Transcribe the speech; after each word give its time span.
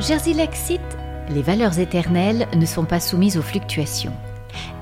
Jersey 0.00 0.34
cite 0.54 0.80
Les 1.28 1.42
valeurs 1.42 1.78
éternelles 1.78 2.48
ne 2.56 2.64
sont 2.64 2.86
pas 2.86 3.00
soumises 3.00 3.36
aux 3.36 3.42
fluctuations. 3.42 4.14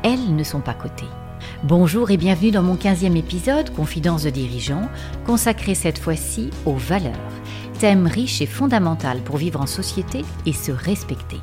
Elles 0.04 0.36
ne 0.36 0.44
sont 0.44 0.60
pas 0.60 0.74
cotées. 0.74 1.08
Bonjour 1.64 2.12
et 2.12 2.16
bienvenue 2.16 2.52
dans 2.52 2.62
mon 2.62 2.76
15e 2.76 3.16
épisode, 3.16 3.74
Confidence 3.74 4.22
de 4.22 4.30
dirigeants, 4.30 4.88
consacré 5.26 5.74
cette 5.74 5.98
fois-ci 5.98 6.50
aux 6.66 6.76
valeurs. 6.76 7.14
Thème 7.80 8.06
riche 8.06 8.40
et 8.40 8.46
fondamental 8.46 9.18
pour 9.18 9.38
vivre 9.38 9.60
en 9.60 9.66
société 9.66 10.24
et 10.46 10.52
se 10.52 10.70
respecter. 10.70 11.40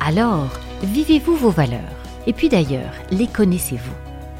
Alors, 0.00 0.48
vivez-vous 0.82 1.36
vos 1.36 1.50
valeurs? 1.50 1.82
Et 2.26 2.32
puis 2.32 2.48
d'ailleurs, 2.48 2.94
les 3.10 3.26
connaissez-vous? 3.26 3.94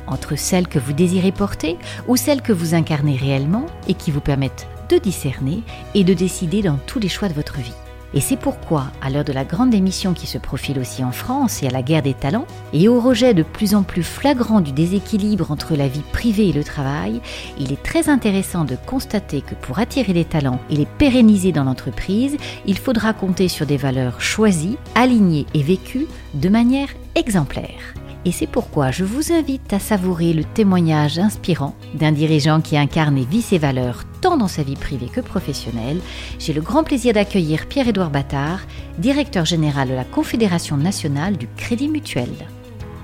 Entre 0.07 0.35
celles 0.37 0.69
que 0.69 0.79
vous 0.79 0.95
désirez 0.95 1.33
porter 1.33 1.77
ou 2.07 2.17
celles 2.17 2.41
que 2.41 2.55
vous 2.55 2.75
incarnez 2.75 3.17
réellement 3.17 3.67
et 3.87 3.93
qui 3.93 4.11
vous 4.11 4.23
permettent 4.23 4.67
de 4.89 4.97
discerner 4.97 5.63
et 5.95 6.05
de 6.05 6.15
décider 6.15 6.63
dans 6.63 6.79
tous 6.87 7.01
les 7.01 7.11
choix 7.11 7.29
de 7.29 7.35
votre 7.35 7.59
vie. 7.59 7.75
Et 8.15 8.21
c'est 8.21 8.37
pourquoi, 8.37 8.87
à 9.03 9.11
l'heure 9.11 9.25
de 9.25 9.33
la 9.33 9.45
grande 9.45 9.71
démission 9.71 10.15
qui 10.15 10.27
se 10.27 10.39
profile 10.39 10.79
aussi 10.79 11.05
en 11.05 11.13
France 11.13 11.63
et 11.63 11.67
à 11.67 11.71
la 11.71 11.83
guerre 11.83 12.03
des 12.03 12.15
talents, 12.15 12.47
et 12.73 12.89
au 12.89 13.01
rejet 13.01 13.35
de 13.35 13.43
plus 13.43 13.75
en 13.75 13.83
plus 13.83 14.03
flagrant 14.03 14.61
du 14.61 14.73
déséquilibre 14.73 15.51
entre 15.51 15.77
la 15.77 15.89
vie 15.89 16.03
privée 16.13 16.49
et 16.49 16.53
le 16.53 16.65
travail, 16.65 17.21
il 17.59 17.73
est 17.73 17.83
très 17.83 18.09
intéressant 18.09 18.65
de 18.65 18.77
constater 18.87 19.43
que 19.43 19.55
pour 19.55 19.79
attirer 19.79 20.13
les 20.13 20.25
talents 20.25 20.61
et 20.71 20.77
les 20.77 20.87
pérenniser 20.87 21.53
dans 21.53 21.65
l'entreprise, 21.65 22.37
il 22.67 22.79
faudra 22.79 23.13
compter 23.13 23.49
sur 23.49 23.67
des 23.67 23.77
valeurs 23.77 24.21
choisies, 24.21 24.79
alignées 24.95 25.47
et 25.53 25.63
vécues 25.63 26.07
de 26.35 26.49
manière 26.49 26.89
exemplaire. 27.15 27.95
Et 28.29 28.31
c'est 28.31 28.47
pourquoi 28.47 28.91
je 28.91 29.05
vous 29.05 29.33
invite 29.33 29.73
à 29.73 29.79
savourer 29.79 30.35
le 30.35 30.45
témoignage 30.45 31.19
inspirant 31.19 31.75
d'un 31.95 32.13
dirigeant 32.13 32.61
qui 32.61 32.77
incarne 32.77 33.17
et 33.17 33.25
vit 33.25 33.41
ses 33.41 33.57
valeurs 33.57 34.05
tant 34.21 34.37
dans 34.37 34.49
sa 34.49 34.63
vie 34.63 34.77
privée 34.77 35.07
que 35.11 35.23
professionnelle. 35.23 36.01
J'ai 36.39 36.53
le 36.53 36.61
grand 36.61 36.85
plaisir 36.85 37.15
d'accueillir 37.15 37.67
Pierre-Édouard 37.69 38.11
Battard, 38.11 38.61
directeur 38.99 39.47
général 39.47 39.89
de 39.89 39.95
la 39.95 40.05
Confédération 40.05 40.77
nationale 40.77 41.39
du 41.39 41.49
Crédit 41.57 41.89
Mutuel. 41.89 42.29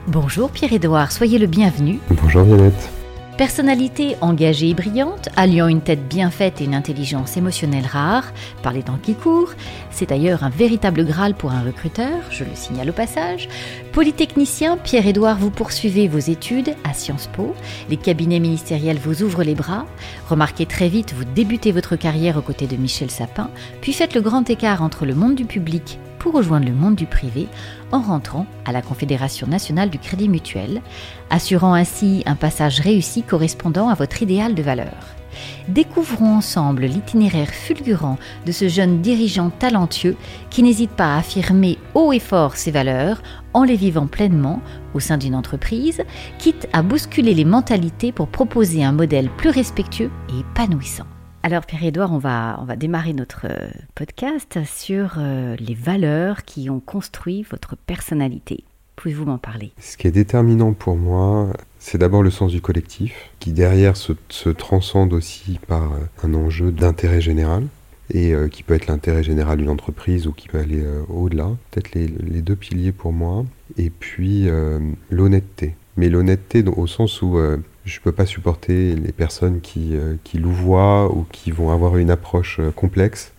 Bonjour 0.08 0.50
Pierre-Édouard, 0.50 1.10
soyez 1.10 1.38
le 1.38 1.46
bienvenu. 1.46 2.00
Bonjour 2.10 2.42
Violette. 2.42 2.93
Personnalité 3.36 4.14
engagée 4.20 4.68
et 4.68 4.74
brillante, 4.74 5.28
alliant 5.34 5.66
une 5.66 5.80
tête 5.80 6.06
bien 6.06 6.30
faite 6.30 6.60
et 6.60 6.64
une 6.64 6.74
intelligence 6.74 7.36
émotionnelle 7.36 7.84
rare, 7.84 8.32
par 8.62 8.72
les 8.72 8.84
temps 8.84 8.98
qui 9.02 9.16
courent, 9.16 9.54
c'est 9.90 10.10
d'ailleurs 10.10 10.44
un 10.44 10.50
véritable 10.50 11.04
Graal 11.04 11.34
pour 11.34 11.50
un 11.50 11.64
recruteur, 11.64 12.20
je 12.30 12.44
le 12.44 12.54
signale 12.54 12.90
au 12.90 12.92
passage. 12.92 13.48
Polytechnicien, 13.92 14.76
Pierre-Édouard, 14.76 15.36
vous 15.36 15.50
poursuivez 15.50 16.06
vos 16.06 16.20
études 16.20 16.76
à 16.84 16.94
Sciences 16.94 17.26
Po, 17.26 17.56
les 17.90 17.96
cabinets 17.96 18.38
ministériels 18.38 18.98
vous 18.98 19.24
ouvrent 19.24 19.42
les 19.42 19.56
bras, 19.56 19.84
remarquez 20.28 20.66
très 20.66 20.88
vite, 20.88 21.12
vous 21.12 21.24
débutez 21.24 21.72
votre 21.72 21.96
carrière 21.96 22.36
aux 22.36 22.42
côtés 22.42 22.68
de 22.68 22.76
Michel 22.76 23.10
Sapin, 23.10 23.50
puis 23.80 23.92
faites 23.92 24.14
le 24.14 24.20
grand 24.20 24.48
écart 24.48 24.80
entre 24.80 25.06
le 25.06 25.14
monde 25.14 25.34
du 25.34 25.44
public 25.44 25.98
pour 26.18 26.34
rejoindre 26.34 26.66
le 26.66 26.72
monde 26.72 26.96
du 26.96 27.06
privé 27.06 27.48
en 27.92 28.00
rentrant 28.00 28.46
à 28.64 28.72
la 28.72 28.82
Confédération 28.82 29.46
nationale 29.46 29.90
du 29.90 29.98
Crédit 29.98 30.28
Mutuel, 30.28 30.82
assurant 31.30 31.74
ainsi 31.74 32.22
un 32.26 32.34
passage 32.34 32.80
réussi 32.80 33.22
correspondant 33.22 33.88
à 33.88 33.94
votre 33.94 34.22
idéal 34.22 34.54
de 34.54 34.62
valeur. 34.62 35.14
Découvrons 35.68 36.36
ensemble 36.36 36.84
l'itinéraire 36.84 37.50
fulgurant 37.50 38.18
de 38.46 38.52
ce 38.52 38.68
jeune 38.68 39.00
dirigeant 39.00 39.50
talentueux 39.50 40.16
qui 40.50 40.62
n'hésite 40.62 40.90
pas 40.90 41.14
à 41.14 41.18
affirmer 41.18 41.78
haut 41.94 42.12
et 42.12 42.20
fort 42.20 42.56
ses 42.56 42.70
valeurs 42.70 43.22
en 43.52 43.64
les 43.64 43.76
vivant 43.76 44.06
pleinement 44.06 44.60
au 44.94 45.00
sein 45.00 45.18
d'une 45.18 45.34
entreprise, 45.34 46.02
quitte 46.38 46.68
à 46.72 46.82
bousculer 46.82 47.34
les 47.34 47.44
mentalités 47.44 48.12
pour 48.12 48.28
proposer 48.28 48.84
un 48.84 48.92
modèle 48.92 49.28
plus 49.30 49.50
respectueux 49.50 50.10
et 50.30 50.40
épanouissant. 50.40 51.06
Alors 51.46 51.66
Pierre-Édouard, 51.66 52.10
on 52.10 52.16
va, 52.16 52.58
on 52.62 52.64
va 52.64 52.74
démarrer 52.74 53.12
notre 53.12 53.44
euh, 53.44 53.68
podcast 53.94 54.60
sur 54.64 55.16
euh, 55.18 55.56
les 55.56 55.74
valeurs 55.74 56.44
qui 56.44 56.70
ont 56.70 56.80
construit 56.80 57.42
votre 57.50 57.76
personnalité. 57.76 58.64
Pouvez-vous 58.96 59.26
m'en 59.26 59.36
parler? 59.36 59.70
Ce 59.78 59.98
qui 59.98 60.06
est 60.06 60.10
déterminant 60.10 60.72
pour 60.72 60.96
moi, 60.96 61.52
c'est 61.78 61.98
d'abord 61.98 62.22
le 62.22 62.30
sens 62.30 62.50
du 62.50 62.62
collectif, 62.62 63.28
qui 63.40 63.52
derrière 63.52 63.94
se, 63.94 64.14
transcende 64.52 65.12
aussi 65.12 65.60
par 65.68 65.92
euh, 65.92 65.98
un 66.22 66.32
enjeu 66.32 66.72
d'intérêt 66.72 67.20
général, 67.20 67.66
et 68.10 68.34
qui 68.50 68.62
peut 68.62 68.74
être 68.74 68.86
l'intérêt 68.86 69.22
général 69.22 69.56
d'une 69.56 69.70
entreprise 69.70 70.26
ou 70.26 70.32
qui 70.32 70.48
peut 70.48 70.58
aller 70.58 70.84
au-delà. 71.08 71.48
Peut-être 71.70 71.94
les, 71.94 72.06
les, 72.06 72.42
deux 72.42 72.54
piliers 72.54 72.92
pour 72.92 73.14
moi. 73.14 73.46
Et 73.78 73.88
puis 73.88 74.46
l'honnêteté. 75.08 75.74
Mais 75.96 76.10
l'honnêteté 76.10 76.62
au 76.66 76.86
sens 76.86 77.22
où 77.22 77.38
je 77.84 77.98
ne 77.98 78.02
peux 78.02 78.12
pas 78.12 78.26
supporter 78.26 78.94
les 78.94 79.12
personnes 79.12 79.60
qui, 79.60 79.96
euh, 79.96 80.14
qui 80.24 80.38
louvoient 80.38 81.12
ou 81.12 81.26
qui 81.30 81.50
vont 81.50 81.70
avoir 81.70 81.96
une 81.96 82.10
approche 82.10 82.58
euh, 82.60 82.70
complexe. 82.70 83.32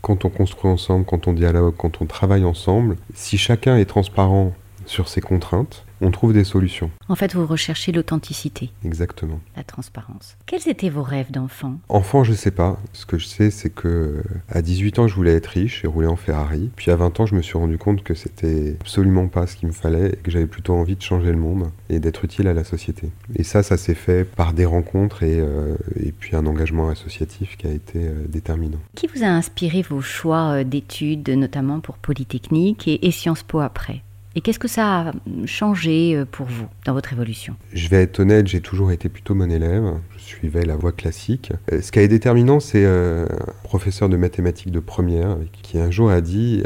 Quand 0.00 0.24
on 0.24 0.30
construit 0.30 0.70
ensemble, 0.70 1.04
quand 1.04 1.28
on 1.28 1.32
dialogue, 1.32 1.74
quand 1.76 2.00
on 2.00 2.06
travaille 2.06 2.44
ensemble, 2.44 2.96
si 3.14 3.38
chacun 3.38 3.76
est 3.76 3.84
transparent 3.84 4.52
sur 4.86 5.08
ses 5.08 5.20
contraintes, 5.20 5.84
on 6.02 6.10
trouve 6.10 6.32
des 6.32 6.44
solutions. 6.44 6.90
En 7.08 7.14
fait, 7.14 7.34
vous 7.34 7.46
recherchez 7.46 7.92
l'authenticité. 7.92 8.70
Exactement. 8.84 9.40
La 9.56 9.62
transparence. 9.62 10.36
Quels 10.46 10.68
étaient 10.68 10.88
vos 10.88 11.02
rêves 11.02 11.30
d'enfant? 11.30 11.78
Enfant, 11.88 12.24
je 12.24 12.32
ne 12.32 12.36
sais 12.36 12.50
pas. 12.50 12.78
Ce 12.92 13.06
que 13.06 13.18
je 13.18 13.26
sais, 13.26 13.50
c'est 13.50 13.70
que 13.70 14.22
à 14.48 14.62
18 14.62 14.98
ans, 14.98 15.08
je 15.08 15.14
voulais 15.14 15.34
être 15.34 15.46
riche 15.46 15.84
et 15.84 15.86
rouler 15.86 16.08
en 16.08 16.16
Ferrari. 16.16 16.70
Puis 16.74 16.90
à 16.90 16.96
20 16.96 17.20
ans, 17.20 17.26
je 17.26 17.36
me 17.36 17.42
suis 17.42 17.56
rendu 17.56 17.78
compte 17.78 18.02
que 18.02 18.14
c'était 18.14 18.76
absolument 18.80 19.28
pas 19.28 19.46
ce 19.46 19.56
qu'il 19.56 19.68
me 19.68 19.72
fallait 19.72 20.08
et 20.08 20.16
que 20.16 20.30
j'avais 20.32 20.46
plutôt 20.46 20.74
envie 20.74 20.96
de 20.96 21.02
changer 21.02 21.30
le 21.30 21.38
monde 21.38 21.70
et 21.88 22.00
d'être 22.00 22.24
utile 22.24 22.48
à 22.48 22.52
la 22.52 22.64
société. 22.64 23.10
Et 23.36 23.44
ça, 23.44 23.62
ça 23.62 23.76
s'est 23.76 23.94
fait 23.94 24.24
par 24.24 24.54
des 24.54 24.66
rencontres 24.66 25.22
et, 25.22 25.38
euh, 25.38 25.76
et 26.00 26.10
puis 26.10 26.34
un 26.34 26.46
engagement 26.46 26.88
associatif 26.88 27.56
qui 27.56 27.68
a 27.68 27.70
été 27.70 28.00
euh, 28.00 28.24
déterminant. 28.28 28.78
Qui 28.96 29.06
vous 29.06 29.22
a 29.22 29.28
inspiré 29.28 29.82
vos 29.82 30.00
choix 30.00 30.54
euh, 30.54 30.64
d'études, 30.64 31.28
notamment 31.28 31.78
pour 31.78 31.96
Polytechnique 31.98 32.88
et, 32.88 33.06
et 33.06 33.12
Sciences 33.12 33.44
Po 33.44 33.60
après? 33.60 34.02
Et 34.34 34.40
qu'est-ce 34.40 34.58
que 34.58 34.68
ça 34.68 35.00
a 35.00 35.12
changé 35.46 36.14
euh, 36.14 36.24
pour 36.24 36.46
vous 36.46 36.66
dans 36.86 36.94
votre 36.94 37.12
évolution? 37.12 37.54
Je 37.72 37.88
vais 37.88 38.02
être 38.02 38.20
honnête, 38.20 38.46
j'ai 38.46 38.60
toujours 38.60 38.92
été 38.92 39.08
plutôt 39.08 39.34
mon 39.34 39.50
élève. 39.50 39.84
Je 40.16 40.22
suivais 40.22 40.64
la 40.64 40.76
voie 40.76 40.92
classique. 40.92 41.52
Euh, 41.72 41.80
ce 41.80 41.92
qui 41.92 41.98
est 41.98 42.08
déterminant, 42.08 42.60
c'est 42.60 42.84
euh, 42.84 43.26
un 43.26 43.52
professeur 43.64 44.08
de 44.08 44.16
mathématiques 44.16 44.70
de 44.70 44.80
première 44.80 45.36
qui 45.62 45.78
un 45.78 45.90
jour 45.90 46.10
a 46.10 46.20
dit 46.20 46.62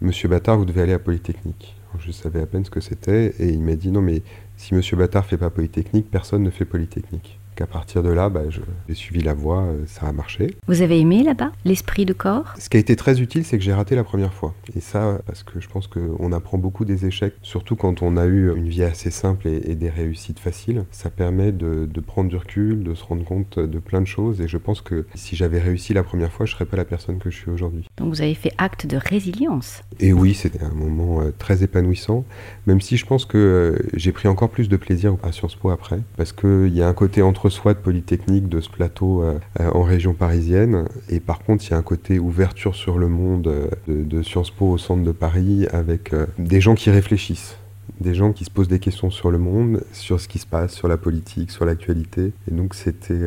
Monsieur 0.00 0.28
Bâtard, 0.28 0.58
vous 0.58 0.64
devez 0.64 0.82
aller 0.82 0.92
à 0.92 0.98
Polytechnique. 0.98 1.74
Je 1.98 2.12
savais 2.12 2.40
à 2.40 2.46
peine 2.46 2.64
ce 2.64 2.70
que 2.70 2.80
c'était 2.80 3.34
et 3.38 3.48
il 3.48 3.60
m'a 3.60 3.74
dit 3.74 3.90
non 3.90 4.02
mais 4.02 4.22
si 4.56 4.74
Monsieur 4.74 4.96
Bâtard 4.96 5.24
fait 5.24 5.36
pas 5.36 5.50
Polytechnique, 5.50 6.10
personne 6.10 6.42
ne 6.42 6.50
fait 6.50 6.64
Polytechnique 6.64 7.38
à 7.60 7.66
partir 7.66 8.02
de 8.02 8.10
là, 8.10 8.28
bah, 8.28 8.42
j'ai 8.50 8.94
suivi 8.94 9.22
la 9.22 9.34
voie, 9.34 9.62
euh, 9.62 9.84
ça 9.86 10.06
a 10.06 10.12
marché. 10.12 10.56
Vous 10.66 10.82
avez 10.82 10.98
aimé 10.98 11.22
là-bas 11.22 11.52
l'esprit 11.64 12.04
de 12.04 12.12
corps? 12.12 12.54
Ce 12.58 12.68
qui 12.68 12.76
a 12.76 12.80
été 12.80 12.96
très 12.96 13.20
utile, 13.20 13.44
c'est 13.44 13.58
que 13.58 13.64
j'ai 13.64 13.72
raté 13.72 13.94
la 13.94 14.04
première 14.04 14.32
fois. 14.32 14.54
Et 14.76 14.80
ça, 14.80 15.20
parce 15.26 15.42
que 15.42 15.60
je 15.60 15.68
pense 15.68 15.86
qu'on 15.86 16.32
apprend 16.32 16.58
beaucoup 16.58 16.84
des 16.84 17.06
échecs, 17.06 17.34
surtout 17.42 17.76
quand 17.76 18.02
on 18.02 18.16
a 18.16 18.26
eu 18.26 18.54
une 18.56 18.68
vie 18.68 18.82
assez 18.82 19.10
simple 19.10 19.48
et, 19.48 19.74
des 19.74 19.90
réussites 19.90 20.40
faciles. 20.40 20.84
Ça 20.90 21.10
permet 21.10 21.52
de, 21.52 21.88
prendre 22.06 22.30
du 22.30 22.36
recul, 22.36 22.82
de 22.82 22.94
se 22.94 23.04
rendre 23.04 23.24
compte 23.24 23.58
de 23.58 23.78
plein 23.78 24.00
de 24.00 24.06
choses. 24.06 24.40
Et 24.40 24.48
je 24.48 24.56
pense 24.56 24.80
que 24.80 25.06
si 25.14 25.36
j'avais 25.36 25.60
réussi 25.60 25.94
la 25.94 26.02
première 26.02 26.32
fois, 26.32 26.46
je 26.46 26.52
ne 26.52 26.56
serais 26.56 26.66
pas 26.66 26.76
la 26.76 26.84
personne 26.84 27.18
que 27.18 27.30
je 27.30 27.36
suis 27.36 27.50
aujourd'hui. 27.50 27.84
Donc 27.96 28.08
vous 28.08 28.22
avez 28.22 28.34
fait 28.34 28.52
acte 28.58 28.86
de 28.86 28.96
résilience. 28.96 29.82
Et 30.00 30.12
oui, 30.12 30.34
c'était 30.34 30.62
un 30.62 30.74
moment 30.74 31.20
euh, 31.20 31.32
très 31.36 31.62
épanouissant, 31.62 32.24
même 32.66 32.80
si 32.80 32.96
je 32.96 33.06
pense 33.06 33.24
que 33.24 33.38
euh, 33.38 33.88
j'ai 33.94 34.12
pris 34.12 34.28
encore 34.28 34.50
plus 34.50 34.68
de 34.68 34.76
plaisir 34.76 35.16
à 35.22 35.32
Sciences 35.32 35.56
Po 35.56 35.70
après, 35.70 36.00
parce 36.16 36.32
qu'il 36.32 36.74
y 36.74 36.82
a 36.82 36.88
un 36.88 36.94
côté 36.94 37.22
entre 37.22 37.47
soit 37.48 37.74
de 37.74 37.78
Polytechnique, 37.78 38.48
de 38.48 38.60
ce 38.60 38.68
plateau 38.68 39.22
euh, 39.22 39.38
euh, 39.60 39.70
en 39.72 39.82
région 39.82 40.14
parisienne. 40.14 40.88
Et 41.08 41.20
par 41.20 41.40
contre, 41.40 41.64
il 41.64 41.70
y 41.70 41.74
a 41.74 41.76
un 41.76 41.82
côté 41.82 42.18
ouverture 42.18 42.74
sur 42.74 42.98
le 42.98 43.08
monde 43.08 43.48
euh, 43.48 43.68
de, 43.86 44.22
Sciences 44.22 44.50
Po 44.50 44.70
au 44.70 44.78
centre 44.78 45.02
de 45.02 45.12
Paris 45.12 45.66
avec 45.72 46.12
des 46.38 46.60
gens 46.60 46.74
qui 46.74 46.90
réfléchissent 46.90 47.56
des 48.00 48.14
gens 48.14 48.32
qui 48.32 48.44
se 48.44 48.50
posent 48.50 48.68
des 48.68 48.78
questions 48.78 49.10
sur 49.10 49.30
le 49.30 49.38
monde, 49.38 49.82
sur 49.92 50.20
ce 50.20 50.28
qui 50.28 50.38
se 50.38 50.46
passe, 50.46 50.72
sur 50.72 50.86
la 50.86 50.96
politique, 50.96 51.50
sur 51.50 51.64
l'actualité. 51.64 52.32
Et 52.48 52.54
donc 52.54 52.74
c'était 52.74 53.18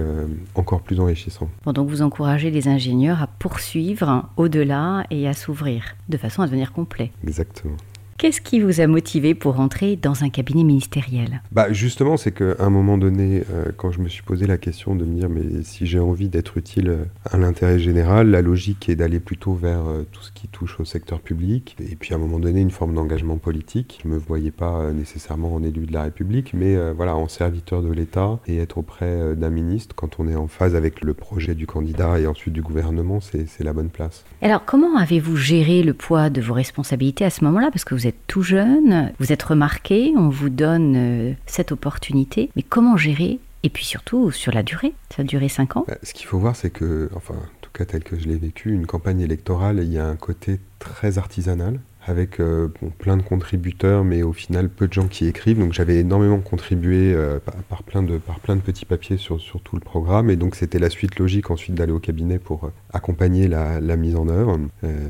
encore 0.55 0.81
plus 0.81 0.99
enrichissant. 1.01 1.49
Bon, 1.65 1.73
donc 1.73 1.89
vous 1.89 2.01
encouragez 2.01 2.51
les 2.51 2.69
ingénieurs 2.69 3.21
à 3.21 3.27
poursuivre 3.27 4.29
au-delà 4.38 5.03
et 5.09 5.27
à 5.27 5.33
s'ouvrir 5.33 5.83
de 6.07 6.15
façon 6.15 6.41
à 6.41 6.45
devenir 6.45 6.71
complet. 6.71 7.12
Exactement. 7.24 7.75
Qu'est-ce 8.21 8.39
qui 8.39 8.59
vous 8.59 8.81
a 8.81 8.85
motivé 8.85 9.33
pour 9.33 9.59
entrer 9.59 9.95
dans 9.95 10.23
un 10.23 10.29
cabinet 10.29 10.63
ministériel? 10.63 11.41
Bah 11.51 11.73
Justement, 11.73 12.18
c'est 12.18 12.31
qu'à 12.31 12.53
un 12.59 12.69
moment 12.69 13.00
donné, 13.00 13.41
euh, 13.51 13.71
quand 13.75 13.91
je 13.91 14.00
me 14.00 14.07
suis 14.07 14.21
posé 14.21 14.45
la 14.45 14.59
question 14.59 14.95
de 14.95 15.06
me 15.06 15.15
dire, 15.15 15.27
mais 15.27 15.63
si 15.63 15.88
j'ai 15.88 15.97
envie 15.97 16.29
d'être 16.29 16.56
utile 16.56 16.89
euh, 16.89 17.06
à 17.25 17.39
l'intérêt 17.39 17.79
général, 17.79 18.29
la 18.29 18.44
logique 18.44 18.89
est 18.89 18.95
d'aller 18.95 19.19
plutôt 19.19 19.56
vers 19.56 19.88
euh, 19.88 20.03
tout 20.12 20.21
ce 20.21 20.31
qui 20.31 20.47
touche 20.47 20.79
au 20.79 20.85
secteur 20.85 21.19
public, 21.19 21.75
et 21.79 21.95
puis 21.95 22.13
à 22.13 22.18
un 22.18 22.19
moment 22.19 22.38
donné, 22.38 22.62
une 22.62 22.69
forme 22.69 22.94
d'engagement 22.94 23.38
politique. 23.38 24.01
Je 24.03 24.07
ne 24.07 24.13
me 24.13 24.19
voyais 24.19 24.51
pas 24.51 24.91
nécessairement 24.91 25.56
en 25.56 25.63
élu 25.63 25.88
de 25.88 25.94
la 25.94 26.03
République, 26.03 26.53
mais 26.53 26.77
voilà, 26.94 27.15
en 27.15 27.27
serviteur 27.27 27.81
de 27.81 27.91
l'État, 27.91 28.38
et 28.45 28.57
être 28.57 28.77
auprès 28.77 29.35
d'un 29.35 29.50
ministre 29.50 29.95
quand 29.95 30.19
on 30.19 30.27
est 30.27 30.35
en 30.35 30.47
phase 30.47 30.75
avec 30.75 31.01
le 31.01 31.15
projet 31.15 31.56
du 31.56 31.65
candidat 31.65 32.19
et 32.19 32.27
ensuite 32.27 32.53
du 32.53 32.62
gouvernement, 32.62 33.19
c'est 33.19 33.63
la 33.63 33.74
bonne 33.74 33.89
place. 33.89 34.24
Alors, 34.44 34.63
comment 34.63 34.95
avez-vous 34.97 35.38
géré 35.38 35.81
le 35.81 35.95
poids 35.95 36.29
de 36.29 36.39
vos 36.39 36.53
responsabilités 36.53 37.25
à 37.25 37.31
ce 37.31 37.44
moment-là? 37.45 37.71
Parce 37.71 37.83
que 37.83 37.95
vous 37.95 38.06
êtes 38.06 38.11
tout 38.28 38.44
jeune, 38.44 39.12
vous 39.19 39.31
êtes 39.31 39.44
remarqué, 39.44 40.13
on 40.18 40.30
vous 40.30 40.50
donne 40.50 40.96
euh, 40.96 41.34
cette 41.46 41.72
opportunité, 41.72 42.50
mais 42.56 42.63
comment 42.63 42.98
gérer? 42.98 43.40
Et 43.63 43.69
puis 43.69 43.86
surtout 43.86 44.31
sur 44.31 44.52
la 44.52 44.63
durée, 44.63 44.94
ça 45.16 45.22
a 45.22 45.25
duré 45.25 45.48
5 45.48 45.78
ans. 45.78 45.86
Bah, 45.88 45.98
Ce 46.02 46.13
qu'il 46.13 46.25
faut 46.25 46.40
voir, 46.40 46.56
c'est 46.56 46.72
que, 46.72 47.10
enfin, 47.16 47.36
tout 47.72 47.78
cas 47.78 47.86
tel 47.86 48.04
que 48.04 48.19
je 48.19 48.28
l'ai 48.28 48.36
vécu, 48.36 48.74
une 48.74 48.86
campagne 48.86 49.22
électorale, 49.22 49.80
il 49.81 49.92
y 49.92 49.98
a 49.98 50.06
un 50.06 50.16
côté 50.16 50.60
très 50.80 51.18
artisanal 51.18 51.80
avec 52.06 52.39
euh, 52.39 52.68
plein 52.98 53.18
de 53.18 53.21
contributeurs, 53.21 54.03
mais 54.03 54.24
au 54.24 54.33
final 54.33 54.69
peu 54.69 54.88
de 54.88 54.94
gens 54.94 55.07
qui 55.07 55.27
écrivent. 55.27 55.59
Donc 55.59 55.74
j'avais 55.74 55.98
énormément 55.98 56.39
contribué 56.39 57.13
euh, 57.13 57.39
par, 57.69 57.83
plein 57.83 58.01
de, 58.01 58.18
par 58.18 58.39
plein 58.39 58.56
de 58.56 58.62
petits 58.62 58.86
papiers 58.86 59.18
sur, 59.18 59.39
sur 59.39 59.62
tout 59.62 59.75
le 59.75 59.81
programme. 59.81 60.30
Et 60.30 60.36
donc 60.36 60.56
c'était 60.56 60.80
la 60.80 60.89
suite 60.89 61.19
logique 61.19 61.51
ensuite 61.51 61.75
d'aller 61.75 61.92
au 61.92 62.00
cabinet 62.00 62.39
pour 62.39 62.65
euh, 62.65 62.74
accompagner 62.92 63.48
la, 63.48 63.80
mise 64.01 64.15
en 64.15 64.30
œuvre, 64.30 64.57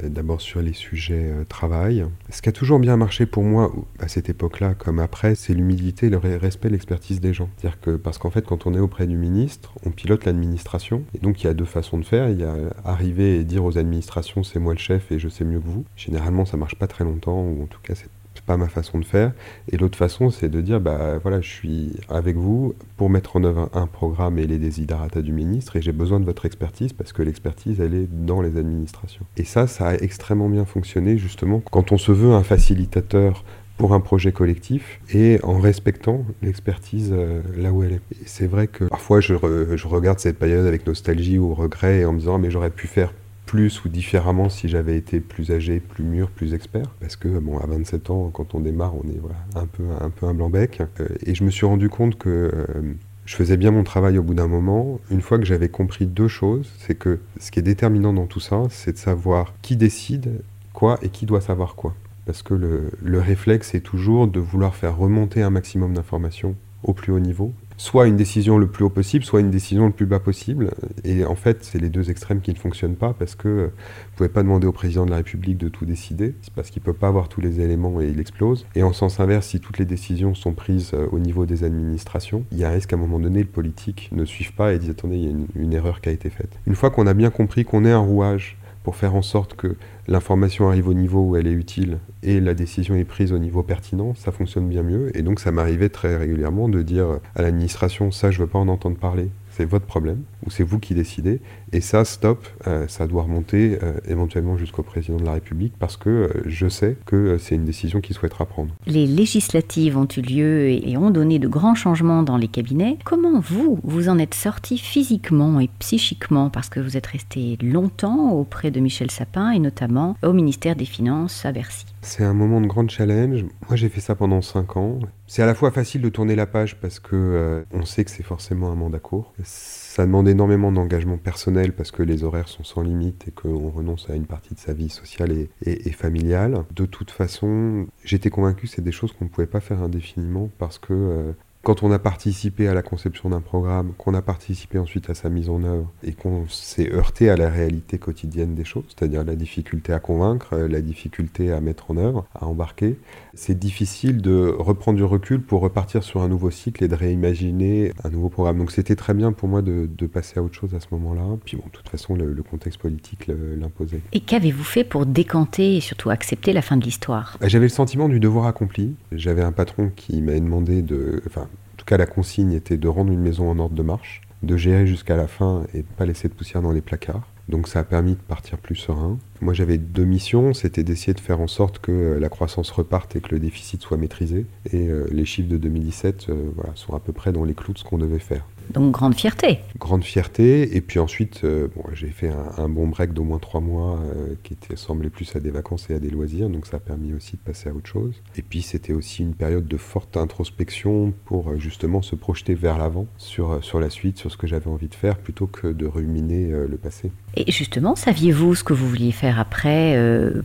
d'abord 0.04 0.42
sur 0.42 0.62
les 0.62 0.74
sujets 0.74 1.32
travail. 1.48 2.04
Ce 2.30 2.42
qui 2.42 2.50
a 2.50 2.52
toujours 2.52 2.80
bien 2.80 2.98
marché 2.98 3.26
pour 3.26 3.44
moi 3.44 3.72
à 4.00 4.08
cette 4.08 4.28
époque-là 4.28 4.74
comme 4.74 5.00
après, 5.00 5.36
c'est 5.36 5.54
l'humilité, 5.54 6.10
le 6.10 6.18
respect, 6.18 6.70
l'expertise 6.70 7.22
des 7.22 7.34
gens. 7.34 7.48
C'est-à-dire 7.58 7.80
que 7.80 7.92
parce 7.92 8.18
qu'en 8.18 8.32
fait 8.32 8.46
quand 8.46 8.66
on 8.66 8.74
est 8.74 8.80
auprès 8.80 9.08
du 9.08 9.16
ministre, 9.16 9.74
on 9.86 9.92
pilote 9.92 10.26
l'administration. 10.26 11.04
Et 11.14 11.20
donc 11.20 11.42
il 11.42 11.48
y 11.48 11.50
a 11.50 11.54
deux 11.54 11.66
façons 11.66 12.00
de 12.00 12.06
faire. 12.06 12.30
Il 12.30 12.42
y 12.42 12.44
a 12.44 12.56
arriver 12.84 13.40
et 13.40 13.44
dire 13.44 13.64
aux 13.64 13.78
administrations 13.78 14.44
c'est 14.44 14.60
moi 14.60 14.74
le 14.74 14.80
chef 14.80 15.12
et 15.12 15.20
je 15.20 15.30
sais 15.30 15.46
mieux 15.46 15.60
que 15.60 15.68
vous. 15.68 15.86
Généralement 15.96 16.46
ça 16.46 16.58
marche 16.58 16.76
pas 16.82 16.88
très 16.88 17.04
longtemps, 17.04 17.44
ou 17.44 17.62
en 17.62 17.68
tout 17.68 17.80
cas 17.84 17.94
c'est 17.94 18.10
pas 18.48 18.58
ma 18.58 18.68
façon 18.68 18.98
de 18.98 19.06
faire. 19.06 19.34
Et 19.72 19.78
l'autre 19.78 20.00
façon, 20.00 20.32
c'est 20.32 20.50
de 20.50 20.62
dire, 20.62 20.82
bah 20.82 21.20
voilà, 21.22 21.42
je 21.42 21.50
suis 21.50 21.92
avec 22.10 22.36
vous 22.38 22.74
pour 22.98 23.08
mettre 23.08 23.36
en 23.36 23.44
œuvre 23.44 23.70
un 23.74 23.86
programme 23.86 24.40
et 24.40 24.48
les 24.48 24.58
désiderata 24.58 25.22
du 25.22 25.32
ministre, 25.32 25.76
et 25.76 25.82
j'ai 25.84 25.92
besoin 25.92 26.20
de 26.20 26.26
votre 26.26 26.48
expertise 26.48 26.92
parce 26.92 27.14
que 27.14 27.22
l'expertise, 27.22 27.80
elle 27.80 27.94
est 27.94 28.08
dans 28.10 28.42
les 28.42 28.58
administrations. 28.58 29.26
Et 29.38 29.44
ça, 29.44 29.68
ça 29.68 29.90
a 29.90 29.94
extrêmement 29.94 30.50
bien 30.50 30.66
fonctionné 30.66 31.20
justement 31.20 31.62
quand 31.70 31.92
on 31.92 32.00
se 32.00 32.12
veut 32.12 32.34
un 32.34 32.42
facilitateur 32.44 33.44
pour 33.78 33.94
un 33.94 34.00
projet 34.00 34.32
collectif 34.32 35.00
et 35.14 35.40
en 35.44 35.60
respectant 35.60 36.26
l'expertise 36.42 37.12
euh, 37.14 37.42
là 37.58 37.72
où 37.72 37.84
elle 37.84 37.94
est. 37.94 38.02
C'est 38.26 38.48
vrai 38.48 38.68
que 38.68 38.86
parfois 38.86 39.22
je, 39.22 39.34
je, 39.76 39.88
regarde 39.88 40.20
cette 40.20 40.38
période 40.38 40.66
avec 40.66 40.86
nostalgie 40.86 41.38
ou 41.40 41.54
regret 41.54 42.06
en 42.06 42.14
me 42.14 42.20
disant 42.20 42.38
mais 42.38 42.52
j'aurais 42.52 42.70
pu 42.70 42.88
faire 42.88 43.12
plus 43.52 43.84
ou 43.84 43.90
différemment 43.90 44.48
si 44.48 44.70
j'avais 44.70 44.96
été 44.96 45.20
plus 45.20 45.52
âgé, 45.52 45.82
plus 45.82 46.06
mûr, 46.06 46.30
plus 46.30 46.54
expert. 46.54 46.86
Parce 47.02 47.18
que, 47.18 47.28
bon, 47.28 47.58
à 47.58 47.68
27 47.68 48.10
ans, 48.10 48.30
quand 48.34 48.56
on 48.56 48.62
démarre, 48.62 48.94
on 48.96 49.02
est 49.10 49.20
un, 49.60 49.66
peu, 49.66 49.84
un 50.00 50.10
peu 50.10 50.26
un 50.26 50.34
blanc-bec. 50.34 50.82
Euh, 51.02 51.10
et 51.26 51.36
je 51.36 51.44
me 51.44 51.52
suis 51.52 51.66
rendu 51.66 51.90
compte 51.90 52.18
que 52.18 52.30
euh, 52.30 52.94
je 53.26 53.36
faisais 53.36 53.58
bien 53.58 53.72
mon 53.72 53.84
travail 53.84 54.18
au 54.18 54.24
bout 54.24 54.36
d'un 54.36 54.48
moment. 54.48 55.02
Une 55.10 55.20
fois 55.20 55.38
que 55.38 55.44
j'avais 55.44 55.68
compris 55.68 56.06
deux 56.06 56.30
choses, 56.30 56.72
c'est 56.80 56.96
que 56.96 57.20
ce 57.42 57.52
qui 57.52 57.60
est 57.60 57.62
déterminant 57.62 58.14
dans 58.14 58.26
tout 58.26 58.40
ça, 58.40 58.64
c'est 58.70 58.94
de 58.94 58.98
savoir 58.98 59.54
qui 59.62 59.76
décide 59.76 60.42
quoi 60.72 60.98
et 61.02 61.10
qui 61.10 61.26
doit 61.26 61.42
savoir 61.42 61.76
quoi. 61.76 61.94
Parce 62.26 62.44
que 62.44 62.54
le, 62.54 62.92
le 63.04 63.20
réflexe 63.20 63.76
est 63.76 63.82
toujours 63.82 64.30
de 64.30 64.40
vouloir 64.40 64.76
faire 64.76 64.96
remonter 64.96 65.42
un 65.42 65.50
maximum 65.50 65.94
d'informations 65.94 66.56
au 66.84 66.94
plus 66.94 67.12
haut 67.12 67.20
niveau 67.20 67.52
soit 67.82 68.08
une 68.08 68.16
décision 68.16 68.60
le 68.60 68.68
plus 68.68 68.86
haut 68.86 68.92
possible, 68.92 69.26
soit 69.26 69.40
une 69.40 69.50
décision 69.50 69.88
le 69.88 69.92
plus 69.92 70.06
bas 70.06 70.20
possible. 70.20 70.70
Et 71.04 71.26
en 71.26 71.34
fait, 71.34 71.64
c'est 71.64 71.80
les 71.80 71.90
deux 71.90 72.12
extrêmes 72.12 72.40
qui 72.40 72.54
ne 72.54 72.58
fonctionnent 72.58 72.96
pas 72.96 73.14
parce 73.18 73.34
que 73.34 73.48
euh, 73.48 73.66
vous 73.66 74.18
pouvez 74.18 74.30
pas 74.30 74.44
demander 74.44 74.68
au 74.68 74.72
président 74.72 75.04
de 75.04 75.10
la 75.10 75.18
République 75.18 75.58
de 75.58 75.68
tout 75.68 75.86
décider, 75.86 76.36
c'est 76.44 76.54
parce 76.54 76.70
qu'il 76.70 76.84
peut 76.84 76.94
pas 76.94 77.08
avoir 77.08 77.28
tous 77.28 77.42
les 77.42 77.60
éléments 77.60 78.00
et 78.00 78.08
il 78.08 78.20
explose. 78.20 78.68
Et 78.76 78.84
en 78.84 78.94
sens 78.94 79.20
inverse, 79.20 79.48
si 79.48 79.60
toutes 79.60 79.80
les 79.80 79.86
décisions 79.86 80.36
sont 80.36 80.54
prises 80.54 80.92
euh, 80.94 81.08
au 81.12 81.18
niveau 81.18 81.48
des 81.48 81.64
administrations, 81.64 82.46
il 82.52 82.60
y 82.60 82.64
a 82.64 82.70
un 82.70 82.72
risque 82.72 82.92
qu'à 82.92 82.98
un 82.98 83.00
moment 83.00 83.20
donné, 83.20 83.40
le 83.40 83.46
politique 83.46 84.10
ne 84.12 84.26
suive 84.26 84.54
pas 84.54 84.74
et 84.74 84.78
dise 84.78 84.92
attendez, 84.92 85.16
il 85.16 85.24
y 85.24 85.28
a 85.28 85.32
une, 85.32 85.48
une 85.56 85.74
erreur 85.74 86.02
qui 86.02 86.10
a 86.10 86.12
été 86.12 86.30
faite. 86.30 86.60
Une 86.68 86.76
fois 86.76 86.92
qu'on 86.92 87.08
a 87.08 87.16
bien 87.16 87.32
compris 87.32 87.66
qu'on 87.66 87.84
est 87.84 87.92
un 87.92 87.98
rouage 87.98 88.58
pour 88.84 88.96
faire 88.96 89.16
en 89.16 89.22
sorte 89.22 89.56
que 89.56 89.76
l'information 90.08 90.68
arrive 90.68 90.88
au 90.88 90.94
niveau 90.94 91.22
où 91.22 91.36
elle 91.36 91.48
est 91.48 91.54
utile 91.54 92.00
et 92.24 92.40
la 92.40 92.54
décision 92.54 92.96
est 92.96 93.06
prise 93.06 93.32
au 93.32 93.38
niveau 93.38 93.64
pertinent, 93.64 94.14
ça 94.16 94.32
fonctionne 94.32 94.68
bien 94.68 94.84
mieux. 94.84 95.16
Et 95.18 95.22
donc 95.22 95.40
ça 95.40 95.52
m'arrivait 95.52 95.90
très 95.90 96.16
régulièrement 96.18 96.70
de 96.70 96.82
dire 96.82 97.20
à 97.36 97.42
l'administration, 97.42 98.12
ça 98.12 98.32
je 98.32 98.40
veux 98.40 98.48
pas 98.48 98.60
en 98.60 98.68
entendre 98.68 98.98
parler, 98.98 99.30
c'est 99.62 99.70
votre 99.70 99.86
problème, 99.86 100.24
ou 100.44 100.50
c'est 100.50 100.64
vous 100.64 100.80
qui 100.80 100.96
décidez. 100.96 101.40
Et 101.72 101.82
ça, 101.82 102.04
stop, 102.04 102.48
euh, 102.66 102.88
ça 102.88 103.06
doit 103.06 103.22
remonter 103.22 103.78
euh, 103.84 103.94
éventuellement 104.08 104.58
jusqu'au 104.58 104.82
président 104.82 105.18
de 105.18 105.24
la 105.24 105.34
République 105.34 105.74
parce 105.78 105.98
que 105.98 106.10
euh, 106.10 106.30
je 106.48 106.68
sais 106.68 106.98
que 107.06 107.38
c'est 107.38 107.54
une 107.54 107.66
décision 107.66 108.02
qu'il 108.02 108.16
souhaitera 108.16 108.48
prendre. 108.48 108.74
Les 108.88 109.06
législatives 109.06 109.98
ont 109.98 110.08
eu 110.18 110.22
lieu 110.22 110.70
et, 110.70 110.98
ont 110.98 111.12
donné 111.12 111.38
de 111.38 111.48
grands 111.48 111.76
changements 111.76 112.24
dans 112.24 112.38
les 112.38 112.48
cabinets. 112.48 112.98
Comment 113.06 113.40
vous, 113.40 113.80
vous 113.84 114.10
en 114.10 114.18
êtes 114.18 114.34
sorti 114.34 114.80
physiquement 114.80 115.60
et 115.60 115.70
psychiquement 115.78 116.50
parce 116.50 116.70
que 116.70 116.80
vous 116.80 116.98
êtes 116.98 117.08
resté 117.08 117.60
longtemps 117.62 118.32
auprès 118.32 118.72
de 118.72 118.80
Michel 118.80 119.12
Sapin 119.12 119.52
et 119.52 119.60
notamment 119.60 120.18
au 120.24 120.34
ministère 120.34 120.76
des 120.76 120.86
Finances 120.86 121.46
à 121.46 121.52
Bercy? 121.52 121.86
C'est 122.02 122.24
un 122.24 122.34
moment 122.34 122.62
de 122.62 122.68
grand 122.68 122.90
challenge. 122.90 123.46
Moi, 123.68 123.76
j'ai 123.76 123.90
fait 123.90 124.02
ça 124.02 124.16
pendant 124.16 124.42
5 124.42 124.78
ans. 124.78 125.00
C'est 125.28 125.44
à 125.44 125.46
la 125.46 125.54
fois 125.54 125.72
facile 125.72 126.02
de 126.02 126.10
tourner 126.10 126.36
la 126.36 126.48
page 126.48 126.80
parce 126.80 127.00
que 127.00 127.16
euh, 127.16 127.64
on 127.72 127.86
sait 127.86 128.04
que 128.04 128.12
c'est 128.12 128.24
forcément 128.24 128.72
un 128.72 128.76
mandat 128.76 129.00
court. 129.00 129.34
Ça 129.44 130.06
demande 130.06 130.28
énormément 130.28 130.72
d'engagement 130.72 131.18
personnel 131.18 131.74
parce 131.74 131.92
que 131.92 132.04
les 132.04 132.24
horaires 132.24 132.48
sont 132.48 132.64
sans 132.64 132.82
limite 132.82 133.28
et 133.28 133.32
qu'on 133.32 133.70
renonce 133.70 134.10
à 134.10 134.16
une 134.16 134.26
partie 134.26 134.56
de 134.56 134.60
sa 134.60 134.74
vie 134.74 134.90
sociale 134.90 135.32
et, 135.66 135.92
familiale. 135.92 136.64
De 136.76 136.86
toute 136.86 137.12
façon, 137.12 137.88
j'étais 138.04 138.30
convaincu 138.30 138.68
que 138.68 138.74
c'est 138.74 138.84
des 138.84 138.92
choses 138.92 139.14
qu'on 139.14 139.26
ne 139.26 139.30
pouvait 139.30 139.48
pas 139.48 139.60
faire 139.60 139.82
indéfiniment 139.82 140.50
parce 140.58 140.80
que 140.80 140.94
euh, 140.94 141.34
quand 141.64 141.84
on 141.84 141.92
a 141.92 142.00
participé 142.00 142.68
à 142.68 142.74
la 142.74 142.82
conception 142.82 143.30
d'un 143.30 143.42
programme, 143.42 143.94
qu'on 143.98 144.14
a 144.14 144.22
participé 144.22 144.80
ensuite 144.80 145.10
à 145.10 145.14
sa 145.14 145.30
mise 145.30 145.50
en 145.50 145.64
œuvre 145.64 145.92
et 146.04 146.14
qu'on 146.14 146.48
s'est 146.48 146.92
heurté 146.92 147.30
à 147.30 147.38
la 147.38 147.50
réalité 147.50 148.00
quotidienne 148.00 148.56
des 148.56 148.66
choses, 148.66 148.84
c'est-à-dire 148.88 149.24
la 149.24 149.36
difficulté 149.36 149.94
à 149.94 150.00
convaincre, 150.00 150.58
la 150.58 150.82
difficulté 150.82 151.52
à 151.52 151.62
mettre 151.62 151.92
en 151.92 151.98
œuvre, 151.98 152.26
à 152.34 152.46
embarquer, 152.46 152.98
c'est 153.34 153.58
difficile 153.58 154.22
de 154.22 154.54
reprendre 154.58 154.98
du 154.98 155.04
recul 155.04 155.42
pour 155.42 155.62
repartir 155.62 156.04
sur 156.04 156.22
un 156.22 156.28
nouveau 156.28 156.52
cycle 156.52 156.84
et 156.84 156.88
de 156.88 156.96
réimaginer 156.96 157.94
un 158.04 158.10
nouveau 158.10 158.30
programme. 158.30 158.58
Donc 158.58 158.72
c'était 158.72 158.96
très 158.96 159.14
bien 159.14 159.32
pour 159.32 159.48
moi 159.48 159.62
de, 159.62 159.88
passer 160.12 160.40
à 160.40 160.44
autre 160.44 160.56
chose 160.56 160.74
à 160.74 160.80
ce 160.80 160.88
moment-là. 160.92 161.22
Puis 161.46 161.56
bon, 161.56 161.64
de 161.66 161.72
toute 161.72 161.88
façon, 161.88 162.16
le, 162.16 162.34
le 162.34 162.44
contexte 162.44 162.82
politique 162.82 163.28
l'imposait. 163.28 164.02
Et 164.12 164.20
qu'avez-vous 164.20 164.64
fait 164.64 164.84
pour 164.84 165.06
décanter 165.06 165.78
et 165.78 165.80
surtout 165.80 166.10
accepter 166.10 166.52
la 166.54 166.62
fin 166.62 166.76
de 166.76 166.84
l'histoire? 166.84 167.38
J'avais 167.42 167.66
le 167.66 167.70
sentiment 167.70 168.10
du 168.10 168.20
devoir 168.20 168.46
accompli. 168.48 168.96
J'avais 169.12 169.44
un 169.44 169.52
patron 169.52 169.92
qui 169.96 170.22
m'avait 170.22 170.42
demandé 170.42 170.82
de... 170.82 171.22
Enfin, 171.28 171.48
tout 171.82 171.86
cas, 171.86 171.98
la 171.98 172.06
consigne 172.06 172.54
était 172.54 172.78
de 172.78 172.88
rendre 172.88 173.12
une 173.12 173.22
maison 173.22 173.50
en 173.50 173.58
ordre 173.58 173.74
de 173.74 173.82
marche, 173.82 174.22
de 174.44 174.56
gérer 174.56 174.86
jusqu'à 174.86 175.18
la 175.18 175.26
fin 175.26 175.64
et 175.74 175.80
de 175.80 175.88
pas 175.98 176.06
laisser 176.06 176.28
de 176.28 176.34
poussière 176.34 176.62
dans 176.62 176.72
les 176.72 176.82
placards. 176.82 177.28
Donc 177.50 177.68
ça 177.68 177.80
a 177.80 177.84
permis 177.84 178.12
de 178.12 178.22
partir 178.22 178.60
plus 178.60 178.76
serein. 178.76 179.18
Moi 179.42 179.56
j'avais 179.56 179.80
deux 179.80 180.06
missions, 180.06 180.54
c'était 180.54 180.84
d'essayer 180.84 181.16
de 181.16 181.20
faire 181.20 181.42
en 181.42 181.48
sorte 181.48 181.80
que 181.80 181.92
euh, 181.92 182.20
la 182.20 182.30
croissance 182.30 182.70
reparte 182.70 183.16
et 183.16 183.20
que 183.20 183.32
le 183.32 183.40
déficit 183.40 183.82
soit 183.82 183.98
maîtrisé. 183.98 184.46
Et 184.72 184.90
euh, 184.90 185.08
les 185.12 185.26
chiffres 185.26 185.50
de 185.50 185.58
2017 185.58 186.28
euh, 186.30 186.52
sont 186.76 186.94
à 186.94 187.00
peu 187.00 187.14
près 187.14 187.32
dans 187.32 187.44
les 187.44 187.56
clous 187.56 187.74
de 187.74 187.80
ce 187.80 187.84
qu'on 187.84 187.98
devait 187.98 188.20
faire. 188.20 188.46
Donc 188.70 188.92
grande 188.92 189.16
fierté. 189.16 189.60
Grande 189.78 190.04
fierté. 190.04 190.76
Et 190.76 190.82
puis 190.82 191.00
ensuite, 191.00 191.44
euh, 191.44 191.68
bon, 191.76 191.84
j'ai 191.94 192.08
fait 192.08 192.32
un, 192.58 192.70
bon 192.70 192.88
break 192.88 193.14
d'au 193.14 193.24
moins 193.24 193.40
trois 193.40 193.62
mois 193.62 194.00
euh, 194.00 194.36
qui 194.44 194.54
était, 194.54 194.76
semblait 194.76 195.10
plus 195.10 195.36
à 195.36 195.40
des 195.40 195.52
vacances 195.52 195.90
et 195.90 195.96
à 195.96 196.00
des 196.00 196.10
loisirs. 196.10 196.50
Donc 196.50 196.66
ça 196.68 196.78
a 196.78 196.80
permis 196.80 197.14
aussi 197.14 197.34
de 197.34 197.42
passer 197.42 197.70
à 197.70 197.74
autre 197.74 197.88
chose. 197.88 198.22
Et 198.36 198.42
puis 198.42 198.62
c'était 198.62 198.94
aussi 198.94 199.24
une 199.24 199.34
période 199.34 199.68
de 199.68 199.78
forte 199.78 200.18
introspection 200.18 201.14
pour 201.26 201.50
euh, 201.50 201.58
justement 201.58 202.02
se 202.02 202.16
projeter 202.16 202.54
vers 202.54 202.78
l'avant 202.78 203.08
sur, 203.18 203.64
sur 203.64 203.80
la 203.80 203.90
suite, 203.90 204.18
sur 204.18 204.32
ce 204.32 204.38
que 204.38 204.48
j'avais 204.48 204.70
envie 204.70 204.88
de 204.88 204.96
faire 204.96 205.18
plutôt 205.18 205.48
que 205.48 205.68
de 205.68 205.86
ruminer 205.86 206.52
le 206.52 206.78
passé. 206.78 207.12
Et 207.36 207.52
justement, 207.52 207.96
saviez-vous 207.96 208.56
ce 208.56 208.64
que 208.64 208.74
vous 208.74 208.88
vouliez 208.88 209.12
faire 209.12 209.40
après, 209.40 209.98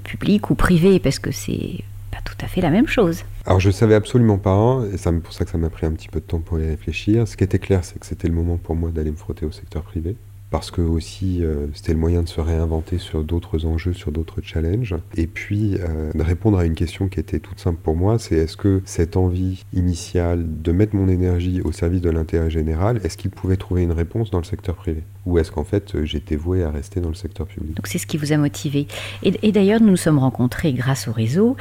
public 0.04 0.50
ou 0.50 0.54
privé? 0.54 0.98
Parce 0.98 1.18
que 1.18 1.30
c'est 1.30 1.84
tout 2.26 2.44
à 2.44 2.48
fait 2.48 2.60
la 2.60 2.70
même 2.70 2.88
chose. 2.88 3.22
Alors 3.46 3.60
je 3.60 3.70
savais 3.70 3.94
absolument 3.94 4.38
pas, 4.38 4.82
et 4.92 4.98
c'est 4.98 5.12
pour 5.20 5.32
ça 5.32 5.44
que 5.44 5.50
ça 5.50 5.58
m'a 5.58 5.70
pris 5.70 5.86
un 5.86 5.92
petit 5.92 6.08
peu 6.08 6.20
de 6.20 6.26
temps 6.26 6.40
pour 6.40 6.58
y 6.58 6.66
réfléchir. 6.66 7.26
Ce 7.26 7.36
qui 7.36 7.44
était 7.44 7.58
clair, 7.58 7.84
c'est 7.84 7.98
que 7.98 8.06
c'était 8.06 8.28
le 8.28 8.34
moment 8.34 8.58
pour 8.58 8.74
moi 8.74 8.90
d'aller 8.90 9.12
me 9.12 9.16
frotter 9.16 9.46
au 9.46 9.52
secteur 9.52 9.82
privé 9.82 10.16
parce 10.50 10.70
que 10.70 10.80
aussi 10.80 11.44
euh, 11.44 11.66
c'était 11.74 11.92
le 11.92 11.98
moyen 11.98 12.22
de 12.22 12.28
se 12.28 12.40
réinventer 12.40 12.98
sur 12.98 13.24
d'autres 13.24 13.66
enjeux, 13.66 13.92
sur 13.92 14.12
d'autres 14.12 14.40
challenges, 14.42 14.94
et 15.16 15.26
puis 15.26 15.76
euh, 15.76 16.12
de 16.14 16.22
répondre 16.22 16.58
à 16.58 16.64
une 16.64 16.74
question 16.74 17.08
qui 17.08 17.20
était 17.20 17.40
toute 17.40 17.58
simple 17.58 17.78
pour 17.82 17.96
moi, 17.96 18.18
c'est 18.18 18.36
est-ce 18.36 18.56
que 18.56 18.80
cette 18.84 19.16
envie 19.16 19.64
initiale 19.72 20.44
de 20.62 20.72
mettre 20.72 20.94
mon 20.94 21.08
énergie 21.08 21.60
au 21.62 21.72
service 21.72 22.00
de 22.00 22.10
l'intérêt 22.10 22.50
général, 22.50 23.00
est-ce 23.02 23.16
qu'il 23.16 23.30
pouvait 23.30 23.56
trouver 23.56 23.82
une 23.82 23.92
réponse 23.92 24.30
dans 24.30 24.38
le 24.38 24.44
secteur 24.44 24.76
privé? 24.76 25.02
Ou 25.26 25.38
est-ce 25.38 25.50
qu'en 25.50 25.64
fait 25.64 26.04
j'étais 26.04 26.36
voué 26.36 26.62
à 26.62 26.70
rester 26.70 27.00
dans 27.00 27.08
le 27.08 27.14
secteur 27.14 27.46
public? 27.46 27.74
Donc 27.74 27.88
c'est 27.88 27.98
ce 27.98 28.06
qui 28.06 28.16
vous 28.16 28.32
a 28.32 28.36
motivé. 28.36 28.86
Et, 29.24 29.34
et 29.42 29.52
d'ailleurs 29.52 29.80
nous 29.80 29.90
nous 29.90 29.96
sommes 29.96 30.18
rencontrés 30.18 30.72
grâce 30.72 31.08
au 31.08 31.12
réseau. 31.12 31.56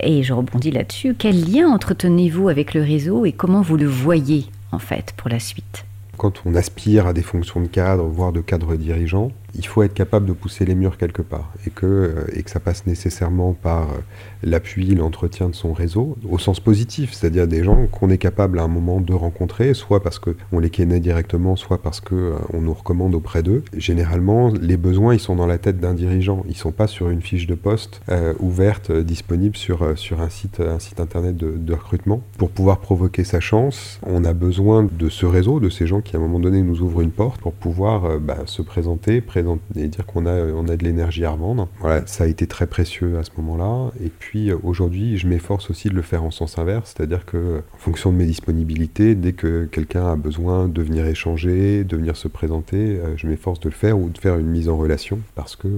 Et 0.00 0.22
je 0.22 0.32
rebondis 0.32 0.70
là-dessus. 0.70 1.14
Quel 1.18 1.50
lien 1.50 1.68
entretenez-vous 1.68 2.48
avec 2.48 2.74
le 2.74 2.82
réseau 2.82 3.24
et 3.24 3.32
comment 3.32 3.62
vous 3.62 3.76
le 3.76 3.86
voyez 3.86 4.46
en 4.72 4.78
fait 4.78 5.14
pour 5.16 5.28
la 5.28 5.38
suite? 5.38 5.84
Quand 6.16 6.42
on 6.44 6.54
aspire 6.54 7.06
à 7.06 7.12
des 7.12 7.22
fonctions 7.22 7.60
de 7.60 7.66
cadre, 7.66 8.04
voire 8.04 8.32
de 8.32 8.40
cadre 8.40 8.76
dirigeant, 8.76 9.32
il 9.58 9.66
faut 9.66 9.82
être 9.82 9.94
capable 9.94 10.26
de 10.26 10.32
pousser 10.32 10.64
les 10.64 10.74
murs 10.74 10.98
quelque 10.98 11.22
part 11.22 11.52
et 11.66 11.70
que, 11.70 11.86
euh, 11.86 12.24
et 12.32 12.42
que 12.42 12.50
ça 12.50 12.60
passe 12.60 12.86
nécessairement 12.86 13.52
par 13.52 13.82
euh, 13.84 13.98
l'appui, 14.42 14.94
l'entretien 14.94 15.48
de 15.48 15.54
son 15.54 15.72
réseau, 15.72 16.16
au 16.28 16.38
sens 16.38 16.60
positif, 16.60 17.12
c'est-à-dire 17.12 17.46
des 17.46 17.64
gens 17.64 17.86
qu'on 17.86 18.10
est 18.10 18.18
capable 18.18 18.58
à 18.58 18.62
un 18.62 18.68
moment 18.68 19.00
de 19.00 19.14
rencontrer, 19.14 19.74
soit 19.74 20.02
parce 20.02 20.18
qu'on 20.18 20.58
les 20.58 20.70
connaît 20.70 21.00
directement, 21.00 21.56
soit 21.56 21.82
parce 21.82 22.00
qu'on 22.00 22.16
euh, 22.16 22.60
nous 22.60 22.74
recommande 22.74 23.14
auprès 23.14 23.42
d'eux. 23.42 23.62
Généralement, 23.76 24.52
les 24.52 24.76
besoins, 24.76 25.14
ils 25.14 25.20
sont 25.20 25.36
dans 25.36 25.46
la 25.46 25.58
tête 25.58 25.80
d'un 25.80 25.94
dirigeant, 25.94 26.44
ils 26.48 26.56
sont 26.56 26.72
pas 26.72 26.86
sur 26.86 27.08
une 27.10 27.22
fiche 27.22 27.46
de 27.46 27.54
poste 27.54 28.00
ouverte, 28.40 28.92
disponible 28.92 29.56
sur, 29.56 29.96
sur 29.98 30.20
un, 30.20 30.28
site, 30.28 30.60
un 30.60 30.78
site 30.78 31.00
internet 31.00 31.36
de, 31.36 31.72
recrutement. 31.72 32.22
Pour 32.38 32.50
pouvoir 32.50 32.78
provoquer 32.78 33.22
sa 33.22 33.40
chance, 33.40 34.00
on 34.02 34.24
a 34.24 34.32
besoin 34.32 34.88
de 34.90 35.08
ce 35.08 35.26
réseau, 35.26 35.60
de 35.60 35.68
ces 35.68 35.86
gens 35.86 36.00
qui 36.00 36.16
à 36.16 36.18
un 36.18 36.22
moment 36.22 36.40
donné 36.40 36.62
nous 36.62 36.80
ouvrent 36.80 37.02
une 37.02 37.10
porte 37.10 37.40
pour 37.40 37.52
pouvoir 37.52 38.18
bah, 38.18 38.38
se 38.46 38.62
présenter, 38.62 39.20
présenter 39.20 39.45
et 39.74 39.88
dire 39.88 40.06
qu'on 40.06 40.26
a, 40.26 40.32
on 40.32 40.68
a 40.68 40.76
de 40.76 40.84
l'énergie 40.84 41.24
à 41.24 41.30
revendre. 41.30 41.68
Voilà, 41.80 42.06
ça 42.06 42.24
a 42.24 42.26
été 42.26 42.46
très 42.46 42.66
précieux 42.66 43.18
à 43.18 43.24
ce 43.24 43.30
moment-là. 43.38 43.92
Et 44.04 44.08
puis 44.08 44.52
aujourd'hui, 44.52 45.18
je 45.18 45.26
m'efforce 45.26 45.70
aussi 45.70 45.88
de 45.88 45.94
le 45.94 46.02
faire 46.02 46.24
en 46.24 46.30
sens 46.30 46.58
inverse, 46.58 46.94
c'est-à-dire 46.96 47.24
que 47.24 47.62
en 47.74 47.78
fonction 47.78 48.12
de 48.12 48.16
mes 48.16 48.26
disponibilités, 48.26 49.14
dès 49.14 49.32
que 49.32 49.64
quelqu'un 49.64 50.06
a 50.12 50.16
besoin 50.16 50.68
de 50.68 50.82
venir 50.82 51.06
échanger, 51.06 51.84
de 51.84 51.96
venir 51.96 52.16
se 52.16 52.28
présenter, 52.28 53.00
je 53.16 53.26
m'efforce 53.26 53.60
de 53.60 53.68
le 53.68 53.74
faire 53.74 53.98
ou 53.98 54.08
de 54.08 54.18
faire 54.18 54.38
une 54.38 54.48
mise 54.48 54.68
en 54.68 54.76
relation 54.76 55.18
parce 55.34 55.56
que 55.56 55.68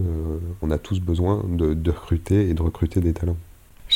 on 0.62 0.70
a 0.70 0.78
tous 0.78 1.00
besoin 1.00 1.44
de 1.48 1.90
recruter 1.90 2.48
et 2.48 2.54
de 2.54 2.62
recruter 2.62 3.00
des 3.00 3.12
talents. 3.12 3.36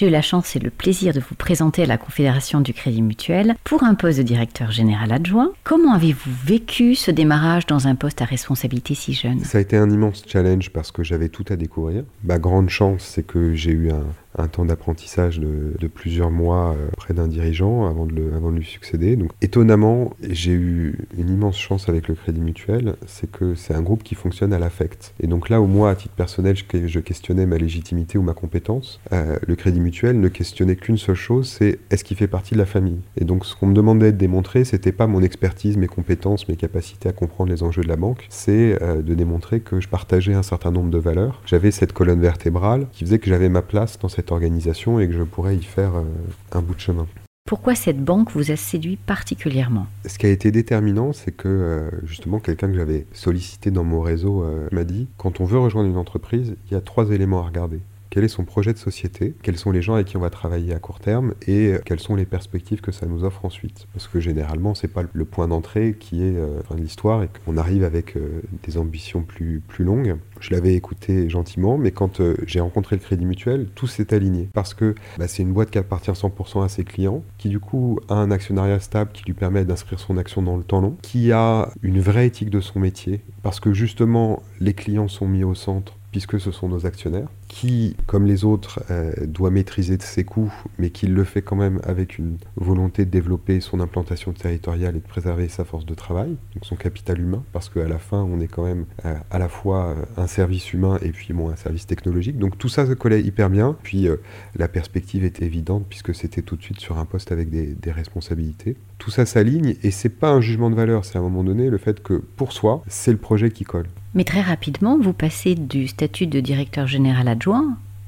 J'ai 0.02 0.08
eu 0.08 0.10
la 0.10 0.20
chance 0.20 0.56
et 0.56 0.58
le 0.58 0.70
plaisir 0.70 1.14
de 1.14 1.20
vous 1.20 1.36
présenter 1.36 1.84
à 1.84 1.86
la 1.86 1.96
Confédération 1.96 2.60
du 2.60 2.74
Crédit 2.74 3.02
Mutuel 3.02 3.54
pour 3.62 3.84
un 3.84 3.94
poste 3.94 4.18
de 4.18 4.24
directeur 4.24 4.72
général 4.72 5.12
adjoint. 5.12 5.52
Comment 5.62 5.94
avez-vous 5.94 6.32
vécu 6.44 6.96
ce 6.96 7.12
démarrage 7.12 7.66
dans 7.66 7.86
un 7.86 7.94
poste 7.94 8.20
à 8.20 8.24
responsabilité 8.24 8.96
si 8.96 9.12
jeune? 9.12 9.38
Ça 9.44 9.58
a 9.58 9.60
été 9.60 9.76
un 9.76 9.88
immense 9.88 10.24
challenge 10.26 10.70
parce 10.70 10.90
que 10.90 11.04
j'avais 11.04 11.28
tout 11.28 11.44
à 11.50 11.54
découvrir. 11.54 12.02
Ma 12.24 12.40
grande 12.40 12.68
chance, 12.68 13.04
c'est 13.04 13.24
que 13.24 13.54
j'ai 13.54 13.70
eu 13.70 13.92
un, 13.92 14.02
un 14.38 14.48
temps 14.48 14.64
d'apprentissage 14.64 15.38
de, 15.40 15.86
plusieurs 15.88 16.30
mois 16.30 16.74
euh, 16.76 16.88
près 16.96 17.12
d'un 17.12 17.28
dirigeant 17.28 17.86
avant 17.86 18.06
de, 18.06 18.14
le, 18.14 18.34
avant 18.34 18.50
de 18.50 18.56
lui 18.56 18.64
succéder. 18.64 19.16
Donc 19.16 19.30
étonnamment, 19.42 20.14
j'ai 20.22 20.52
eu 20.52 20.96
une 21.18 21.28
immense 21.28 21.58
chance 21.58 21.88
avec 21.88 22.08
le 22.08 22.14
Crédit 22.14 22.40
Mutuel, 22.40 22.96
c'est 23.06 23.30
que 23.30 23.54
c'est 23.54 23.74
un 23.74 23.82
groupe 23.82 24.02
qui 24.02 24.14
fonctionne 24.14 24.52
à 24.52 24.58
l'affect. 24.58 25.14
Et 25.20 25.26
donc 25.26 25.48
là 25.48 25.60
où 25.60 25.66
moi, 25.66 25.90
à 25.90 25.94
titre 25.94 26.14
personnel, 26.14 26.56
je, 26.56 26.98
questionnais 27.00 27.46
ma 27.46 27.58
légitimité 27.58 28.16
ou 28.16 28.22
ma 28.22 28.32
compétence, 28.32 29.00
euh, 29.12 29.36
le 29.46 29.54
Crédit 29.56 29.80
Mutuel 29.80 30.18
ne 30.18 30.28
questionnait 30.28 30.76
qu'une 30.76 30.98
seule 30.98 31.14
chose, 31.14 31.48
c'est 31.48 31.78
est-ce 31.90 32.04
qu'il 32.04 32.16
fait 32.16 32.26
partie 32.26 32.54
de 32.54 32.58
la 32.58 32.66
famille? 32.66 33.00
Et 33.20 33.24
donc 33.24 33.44
ce 33.44 33.54
qu'on 33.54 33.66
me 33.66 33.74
demandait 33.74 34.12
de 34.12 34.16
démontrer, 34.16 34.64
c'était 34.64 34.92
pas 34.92 35.06
mon 35.06 35.22
expertise, 35.22 35.76
mes 35.76 35.88
compétences, 35.88 36.48
mes 36.48 36.56
capacités 36.56 37.08
à 37.08 37.12
comprendre 37.12 37.50
les 37.50 37.62
enjeux 37.62 37.82
de 37.82 37.88
la 37.88 37.96
banque, 37.96 38.26
c'est 38.30 38.82
euh, 38.82 39.02
de 39.02 39.14
démontrer 39.14 39.60
que 39.60 39.80
je 39.80 39.88
partageais 39.88 40.34
un 40.34 40.42
certain 40.42 40.70
nombre 40.70 40.90
de 40.90 40.98
valeurs. 40.98 41.42
J'avais 41.44 41.70
cette 41.70 41.92
colonne 41.92 42.20
vertébrale 42.20 42.86
qui 42.92 43.04
faisait 43.04 43.18
que 43.18 43.28
j'avais 43.28 43.48
ma 43.48 43.62
place 43.62 43.98
dans 43.98 44.08
cette 44.08 44.21
organisation 44.30 45.00
et 45.00 45.08
que 45.08 45.14
je 45.14 45.22
pourrais 45.22 45.56
y 45.56 45.62
faire 45.62 45.96
euh, 45.96 46.04
un 46.52 46.62
bout 46.62 46.74
de 46.74 46.80
chemin. 46.80 47.06
Pourquoi 47.44 47.74
cette 47.74 48.02
banque 48.02 48.30
vous 48.30 48.52
a 48.52 48.56
séduit 48.56 48.96
particulièrement? 48.96 49.86
Ce 50.06 50.16
qui 50.16 50.26
a 50.26 50.30
été 50.30 50.52
déterminant, 50.52 51.12
c'est 51.12 51.32
que 51.32 51.48
euh, 51.48 51.90
justement 52.04 52.38
quelqu'un 52.38 52.68
que 52.68 52.74
j'avais 52.74 53.06
sollicité 53.12 53.70
dans 53.70 53.84
mon 53.84 54.00
réseau 54.00 54.44
euh, 54.44 54.68
m'a 54.70 54.84
dit, 54.84 55.08
quand 55.16 55.40
on 55.40 55.44
veut 55.44 55.58
rejoindre 55.58 55.88
une 55.88 55.96
entreprise, 55.96 56.54
il 56.66 56.72
y 56.72 56.76
a 56.76 56.80
trois 56.80 57.10
éléments 57.10 57.40
à 57.40 57.46
regarder 57.46 57.80
quel 58.12 58.24
est 58.24 58.28
son 58.28 58.44
projet 58.44 58.74
de 58.74 58.78
société, 58.78 59.34
quels 59.42 59.56
sont 59.56 59.70
les 59.70 59.80
gens 59.80 59.94
avec 59.94 60.08
qui 60.08 60.18
on 60.18 60.20
va 60.20 60.28
travailler 60.28 60.74
à 60.74 60.78
court 60.78 61.00
terme 61.00 61.32
et 61.48 61.76
quelles 61.86 61.98
sont 61.98 62.14
les 62.14 62.26
perspectives 62.26 62.82
que 62.82 62.92
ça 62.92 63.06
nous 63.06 63.24
offre 63.24 63.46
ensuite. 63.46 63.86
Parce 63.94 64.06
que 64.06 64.20
généralement, 64.20 64.74
c'est 64.74 64.92
pas 64.92 65.02
le 65.10 65.24
point 65.24 65.48
d'entrée 65.48 65.96
qui 65.98 66.22
est 66.22 66.36
euh, 66.36 66.60
fin 66.68 66.76
l'histoire 66.76 67.22
et 67.22 67.30
qu'on 67.46 67.56
arrive 67.56 67.84
avec 67.84 68.18
euh, 68.18 68.42
des 68.64 68.76
ambitions 68.76 69.22
plus, 69.22 69.62
plus 69.66 69.86
longues. 69.86 70.16
Je 70.40 70.50
l'avais 70.50 70.74
écouté 70.74 71.30
gentiment, 71.30 71.78
mais 71.78 71.90
quand 71.90 72.20
euh, 72.20 72.36
j'ai 72.46 72.60
rencontré 72.60 72.96
le 72.96 73.00
Crédit 73.00 73.24
Mutuel, 73.24 73.68
tout 73.74 73.86
s'est 73.86 74.12
aligné. 74.12 74.50
Parce 74.52 74.74
que 74.74 74.94
bah, 75.16 75.26
c'est 75.26 75.42
une 75.42 75.54
boîte 75.54 75.70
qui 75.70 75.78
appartient 75.78 76.10
100% 76.10 76.62
à 76.62 76.68
ses 76.68 76.84
clients, 76.84 77.24
qui 77.38 77.48
du 77.48 77.60
coup 77.60 77.98
a 78.10 78.14
un 78.16 78.30
actionnariat 78.30 78.78
stable 78.78 79.12
qui 79.14 79.24
lui 79.24 79.32
permet 79.32 79.64
d'inscrire 79.64 79.98
son 79.98 80.18
action 80.18 80.42
dans 80.42 80.58
le 80.58 80.64
temps 80.64 80.82
long, 80.82 80.98
qui 81.00 81.32
a 81.32 81.70
une 81.80 82.00
vraie 82.00 82.26
éthique 82.26 82.50
de 82.50 82.60
son 82.60 82.78
métier, 82.78 83.22
parce 83.42 83.58
que 83.58 83.72
justement 83.72 84.42
les 84.60 84.74
clients 84.74 85.08
sont 85.08 85.26
mis 85.26 85.44
au 85.44 85.54
centre 85.54 85.94
puisque 86.12 86.38
ce 86.38 86.52
sont 86.52 86.68
nos 86.68 86.86
actionnaires, 86.86 87.28
qui, 87.52 87.96
comme 88.06 88.24
les 88.24 88.44
autres, 88.44 88.82
euh, 88.90 89.12
doit 89.26 89.50
maîtriser 89.50 89.98
ses 90.00 90.24
coûts, 90.24 90.52
mais 90.78 90.88
qui 90.88 91.06
le 91.06 91.22
fait 91.22 91.42
quand 91.42 91.54
même 91.54 91.80
avec 91.84 92.16
une 92.16 92.38
volonté 92.56 93.04
de 93.04 93.10
développer 93.10 93.60
son 93.60 93.78
implantation 93.78 94.32
territoriale 94.32 94.96
et 94.96 95.00
de 95.00 95.06
préserver 95.06 95.48
sa 95.48 95.66
force 95.66 95.84
de 95.84 95.94
travail, 95.94 96.30
donc 96.54 96.64
son 96.64 96.76
capital 96.76 97.20
humain, 97.20 97.44
parce 97.52 97.68
qu'à 97.68 97.86
la 97.86 97.98
fin, 97.98 98.22
on 98.22 98.40
est 98.40 98.48
quand 98.48 98.64
même 98.64 98.86
euh, 99.04 99.14
à 99.30 99.38
la 99.38 99.50
fois 99.50 99.88
euh, 99.88 99.94
un 100.16 100.26
service 100.26 100.72
humain 100.72 100.98
et 101.02 101.10
puis 101.10 101.34
bon, 101.34 101.50
un 101.50 101.56
service 101.56 101.86
technologique. 101.86 102.38
Donc 102.38 102.56
tout 102.56 102.70
ça 102.70 102.86
se 102.86 102.94
collait 102.94 103.20
hyper 103.20 103.50
bien. 103.50 103.76
Puis 103.82 104.08
la 104.56 104.68
perspective 104.68 105.22
était 105.22 105.44
évidente, 105.44 105.84
puisque 105.90 106.14
c'était 106.14 106.40
tout 106.40 106.56
de 106.56 106.62
suite 106.62 106.80
sur 106.80 106.98
un 106.98 107.04
poste 107.04 107.32
avec 107.32 107.50
des, 107.50 107.92
responsabilités. 107.92 108.78
Tout 108.96 109.10
ça 109.10 109.26
s'aligne, 109.26 109.76
et 109.82 109.90
c'est 109.90 110.08
pas 110.08 110.30
un 110.30 110.40
jugement 110.40 110.70
de 110.70 110.74
valeur, 110.74 111.04
c'est 111.04 111.16
à 111.16 111.18
un 111.18 111.24
moment 111.24 111.44
donné 111.44 111.68
le 111.68 111.76
fait 111.76 112.02
que 112.02 112.14
pour 112.14 112.52
soi, 112.52 112.82
c'est 112.86 113.12
le 113.12 113.18
projet 113.18 113.50
qui 113.50 113.64
colle. 113.64 113.88
Mais 114.14 114.24
très 114.24 114.42
rapidement, 114.42 114.98
vous 114.98 115.14
passez 115.14 115.54
du 115.54 115.88
statut 115.88 116.26
de 116.26 116.40
directeur 116.40 116.86
général 116.86 117.28
adjoint 117.28 117.41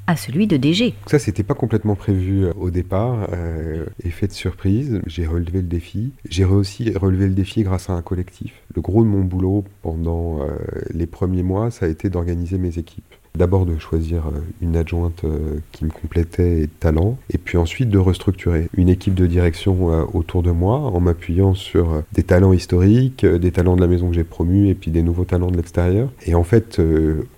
à 0.06 0.16
celui 0.16 0.46
de 0.46 0.56
DG. 0.56 0.94
Ça, 1.06 1.18
c'était 1.18 1.42
pas 1.42 1.54
complètement 1.54 1.94
prévu 1.94 2.44
euh, 2.44 2.52
au 2.58 2.70
départ. 2.70 3.28
Euh, 3.32 3.86
effet 4.04 4.26
de 4.26 4.32
surprise, 4.32 5.00
j'ai 5.06 5.26
relevé 5.26 5.62
le 5.62 5.68
défi. 5.68 6.12
J'ai 6.28 6.44
aussi 6.44 6.92
relevé 6.92 7.26
le 7.26 7.34
défi 7.34 7.62
grâce 7.62 7.88
à 7.88 7.94
un 7.94 8.02
collectif. 8.02 8.52
Le 8.74 8.82
gros 8.82 9.02
de 9.02 9.08
mon 9.08 9.22
boulot 9.22 9.64
pendant 9.82 10.40
euh, 10.42 10.56
les 10.92 11.06
premiers 11.06 11.42
mois, 11.42 11.70
ça 11.70 11.86
a 11.86 11.88
été 11.88 12.10
d'organiser 12.10 12.58
mes 12.58 12.78
équipes. 12.78 13.14
D'abord 13.36 13.66
de 13.66 13.76
choisir 13.80 14.28
euh, 14.28 14.38
une 14.62 14.76
adjointe 14.76 15.24
euh, 15.24 15.58
qui 15.72 15.84
me 15.84 15.90
complétait 15.90 16.60
et 16.60 16.66
de 16.66 16.72
talent, 16.78 17.18
et 17.30 17.36
puis 17.36 17.58
ensuite 17.58 17.88
de 17.90 17.98
restructurer 17.98 18.68
une 18.76 18.88
équipe 18.88 19.14
de 19.14 19.26
direction 19.26 19.90
euh, 19.90 20.04
autour 20.12 20.44
de 20.44 20.52
moi 20.52 20.76
en 20.78 21.00
m'appuyant 21.00 21.52
sur 21.52 22.04
des 22.12 22.22
talents 22.22 22.52
historiques, 22.52 23.26
des 23.26 23.50
talents 23.50 23.74
de 23.74 23.80
la 23.80 23.88
maison 23.88 24.08
que 24.08 24.14
j'ai 24.14 24.22
promus 24.22 24.68
et 24.68 24.76
puis 24.76 24.92
des 24.92 25.02
nouveaux 25.02 25.24
talents 25.24 25.50
de 25.50 25.56
l'extérieur. 25.56 26.12
Et 26.24 26.36
en 26.36 26.44
fait, 26.44 26.80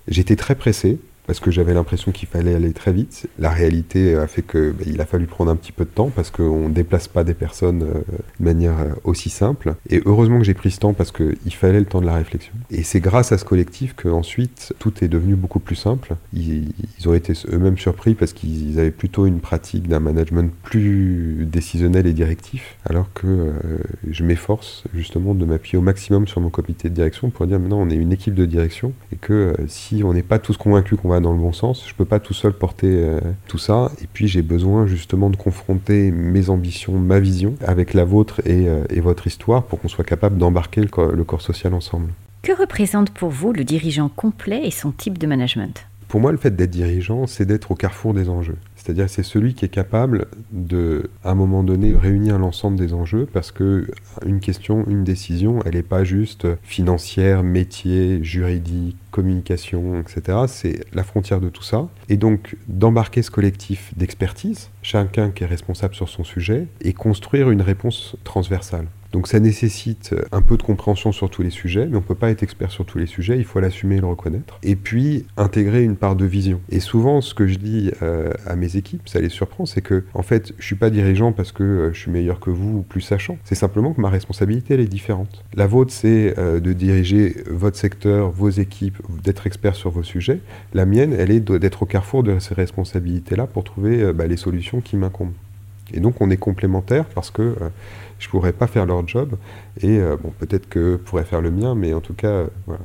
j'étais 0.07 0.35
très 0.35 0.53
pressé 0.53 0.99
parce 1.27 1.41
que 1.41 1.51
j'avais 1.51 1.73
l'impression 1.73 2.11
qu'il 2.11 2.27
fallait 2.27 2.55
aller 2.55 2.71
très 2.71 2.93
vite. 2.93 3.27
La 3.37 3.49
réalité 3.49 4.15
a 4.15 4.27
fait 4.27 4.41
que 4.41 4.71
bah, 4.71 4.85
il 4.87 4.99
a 5.01 5.05
fallu 5.05 5.25
prendre 5.25 5.51
un 5.51 5.57
petit 5.57 5.73
peu 5.73 5.83
de 5.83 5.89
temps 5.89 6.09
parce 6.09 6.31
qu'on 6.31 6.69
ne 6.69 6.73
déplace 6.73 7.09
pas 7.09 7.25
des 7.25 7.33
personnes 7.33 7.83
euh, 7.83 8.01
de 8.39 8.45
manière 8.45 8.79
euh, 8.79 8.93
aussi 9.03 9.29
simple. 9.29 9.75
Et 9.89 10.01
heureusement 10.05 10.39
que 10.39 10.45
j'ai 10.45 10.53
pris 10.53 10.71
ce 10.71 10.79
temps 10.79 10.93
parce 10.93 11.11
qu'il 11.11 11.53
fallait 11.53 11.79
le 11.79 11.85
temps 11.85 11.99
de 11.99 12.05
la 12.05 12.15
réflexion. 12.15 12.53
Et 12.71 12.81
c'est 12.83 13.01
grâce 13.01 13.33
à 13.33 13.37
ce 13.37 13.43
collectif 13.43 13.93
que 13.93 14.07
ensuite 14.07 14.73
tout 14.79 15.03
est 15.03 15.09
devenu 15.09 15.35
beaucoup 15.35 15.59
plus 15.59 15.75
simple. 15.75 16.15
Ils, 16.33 16.71
ont 17.05 17.13
été 17.13 17.33
eux-mêmes 17.51 17.77
surpris 17.77 18.15
parce 18.15 18.33
qu'ils 18.33 18.79
avaient 18.79 18.91
plutôt 18.91 19.25
une 19.25 19.39
pratique 19.39 19.87
d'un 19.87 19.99
management 19.99 20.51
plus 20.63 21.45
décisionnel 21.45 22.07
et 22.07 22.13
directif, 22.13 22.77
alors 22.85 23.11
que 23.13 23.27
euh, 23.27 23.51
je 24.09 24.23
m'efforce 24.23 24.83
justement 24.93 25.35
de 25.35 25.45
m'appuyer 25.45 25.77
au 25.77 25.81
maximum 25.81 26.27
sur 26.27 26.41
mon 26.41 26.49
comité 26.49 26.89
de 26.89 26.93
direction 26.93 27.29
pour 27.29 27.47
dire 27.47 27.59
maintenant 27.59 27.79
on 27.79 27.89
est 27.89 27.95
une 27.95 28.11
équipe 28.11 28.33
de 28.33 28.45
direction 28.45 28.93
et 29.13 29.15
que 29.15 29.55
si 29.67 30.03
on 30.03 30.13
n'est 30.13 30.23
pas 30.23 30.39
tous 30.39 30.57
convaincus 30.57 30.97
qu'on 31.01 31.09
va 31.09 31.16
dans 31.19 31.31
le 31.31 31.39
bon 31.39 31.53
sens. 31.53 31.85
Je 31.87 31.93
peux 31.93 32.05
pas 32.05 32.19
tout 32.19 32.33
seul 32.33 32.53
porter 32.53 32.87
euh, 32.89 33.19
tout 33.47 33.57
ça. 33.57 33.91
Et 34.01 34.07
puis 34.11 34.27
j'ai 34.27 34.41
besoin 34.41 34.87
justement 34.87 35.29
de 35.29 35.35
confronter 35.35 36.11
mes 36.11 36.49
ambitions, 36.49 36.93
ma 36.93 37.19
vision 37.19 37.55
avec 37.65 37.93
la 37.93 38.03
vôtre 38.03 38.41
et, 38.45 38.67
euh, 38.67 38.83
votre 38.97 39.27
histoire 39.27 39.63
pour 39.63 39.79
qu'on 39.79 39.87
soit 39.87 40.03
capable 40.03 40.37
d'embarquer 40.37 40.81
le, 40.81 41.15
le 41.15 41.23
corps 41.23 41.41
social 41.41 41.73
ensemble. 41.73 42.11
Que 42.41 42.51
représente 42.51 43.09
pour 43.11 43.29
vous 43.29 43.53
le 43.53 43.63
dirigeant 43.63 44.09
complet 44.09 44.61
et 44.65 44.71
son 44.71 44.91
type 44.91 45.17
de 45.17 45.27
management? 45.27 45.85
Pour 46.07 46.21
moi, 46.21 46.31
le 46.31 46.37
fait 46.37 46.55
d'être 46.55 46.71
dirigeant, 46.71 47.27
c'est 47.27 47.45
d'être 47.45 47.71
au 47.71 47.75
carrefour 47.75 48.13
des 48.13 48.29
enjeux. 48.29 48.57
C'est-à-dire 48.87 49.09
c'est 49.09 49.23
celui 49.23 49.53
qui 49.53 49.65
est 49.65 49.69
capable 49.69 50.27
de, 50.53 51.09
à 51.25 51.31
un 51.31 51.35
moment 51.35 51.61
donné, 51.61 51.93
réunir 51.93 52.39
l'ensemble 52.39 52.77
des 52.77 52.93
enjeux 52.93 53.27
parce 53.33 53.51
que 53.51 53.85
une 54.25 54.39
question, 54.39 54.85
une 54.87 55.03
décision, 55.03 55.59
elle 55.65 55.73
n'est 55.73 55.83
pas 55.83 56.05
juste 56.05 56.47
financière, 56.63 57.43
métier, 57.43 58.23
juridique, 58.23 58.95
communication, 59.11 59.99
etc. 59.99 60.37
C'est 60.47 60.85
la 60.93 61.03
frontière 61.03 61.41
de 61.41 61.49
tout 61.49 61.63
ça. 61.63 61.89
Et 62.07 62.15
donc 62.15 62.55
d'embarquer 62.69 63.23
ce 63.23 63.29
collectif 63.29 63.91
d'expertise, 63.97 64.69
chacun 64.83 65.31
qui 65.31 65.43
est 65.43 65.47
responsable 65.47 65.93
sur 65.93 66.07
son 66.07 66.23
sujet, 66.23 66.67
et 66.79 66.93
construire 66.93 67.49
une 67.51 67.61
réponse 67.61 68.15
transversale. 68.23 68.87
Donc 69.11 69.27
ça 69.27 69.39
nécessite 69.39 70.15
un 70.31 70.41
peu 70.41 70.57
de 70.57 70.63
compréhension 70.63 71.11
sur 71.11 71.29
tous 71.29 71.41
les 71.41 71.49
sujets, 71.49 71.85
mais 71.85 71.95
on 71.95 72.01
ne 72.01 72.05
peut 72.05 72.15
pas 72.15 72.29
être 72.29 72.43
expert 72.43 72.71
sur 72.71 72.85
tous 72.85 72.97
les 72.97 73.07
sujets, 73.07 73.37
il 73.37 73.45
faut 73.45 73.59
l'assumer 73.59 73.97
et 73.97 74.01
le 74.01 74.07
reconnaître. 74.07 74.59
Et 74.63 74.75
puis 74.75 75.25
intégrer 75.37 75.83
une 75.83 75.95
part 75.95 76.15
de 76.15 76.25
vision. 76.25 76.61
Et 76.69 76.79
souvent, 76.79 77.21
ce 77.21 77.33
que 77.33 77.47
je 77.47 77.57
dis 77.57 77.91
euh, 78.01 78.31
à 78.45 78.55
mes 78.55 78.75
équipes, 78.75 79.07
ça 79.07 79.19
les 79.19 79.29
surprend, 79.29 79.65
c'est 79.65 79.81
que 79.81 80.03
en 80.13 80.23
fait, 80.23 80.53
je 80.59 80.65
suis 80.65 80.75
pas 80.75 80.89
dirigeant 80.89 81.31
parce 81.31 81.51
que 81.51 81.63
euh, 81.63 81.93
je 81.93 81.99
suis 81.99 82.11
meilleur 82.11 82.39
que 82.39 82.49
vous 82.49 82.79
ou 82.79 82.81
plus 82.81 83.01
sachant. 83.01 83.37
C'est 83.43 83.55
simplement 83.55 83.93
que 83.93 84.01
ma 84.01 84.09
responsabilité, 84.09 84.73
elle 84.73 84.79
est 84.79 84.87
différente. 84.87 85.43
La 85.55 85.67
vôtre, 85.67 85.91
c'est 85.91 86.37
euh, 86.37 86.59
de 86.59 86.73
diriger 86.73 87.35
votre 87.49 87.77
secteur, 87.77 88.31
vos 88.31 88.49
équipes, 88.49 88.97
d'être 89.23 89.47
expert 89.47 89.75
sur 89.75 89.91
vos 89.91 90.03
sujets. 90.03 90.39
La 90.73 90.85
mienne, 90.85 91.15
elle 91.17 91.31
est 91.31 91.39
d'être 91.39 91.83
au 91.83 91.85
carrefour 91.85 92.23
de 92.23 92.39
ces 92.39 92.53
responsabilités-là 92.53 93.47
pour 93.47 93.63
trouver 93.63 94.11
bah, 94.13 94.27
les 94.27 94.37
solutions 94.37 94.81
qui 94.81 94.95
m'incombent. 94.95 95.33
Et 95.93 95.99
donc 95.99 96.19
on 96.19 96.29
est 96.29 96.37
complémentaires 96.37 97.05
parce 97.05 97.31
que 97.31 97.55
je 98.19 98.29
pourrais 98.29 98.53
pas 98.53 98.67
faire 98.67 98.85
leur 98.85 99.07
job. 99.07 99.35
Et 99.81 99.99
euh, 99.99 100.15
bon, 100.21 100.33
peut-être 100.39 100.67
que 100.69 100.95
pourrait 100.97 101.23
faire 101.23 101.41
le 101.41 101.51
mien, 101.51 101.75
mais 101.75 101.93
en 101.93 102.01
tout 102.01 102.13
cas, 102.13 102.27
euh, 102.27 102.47
voilà. 102.65 102.81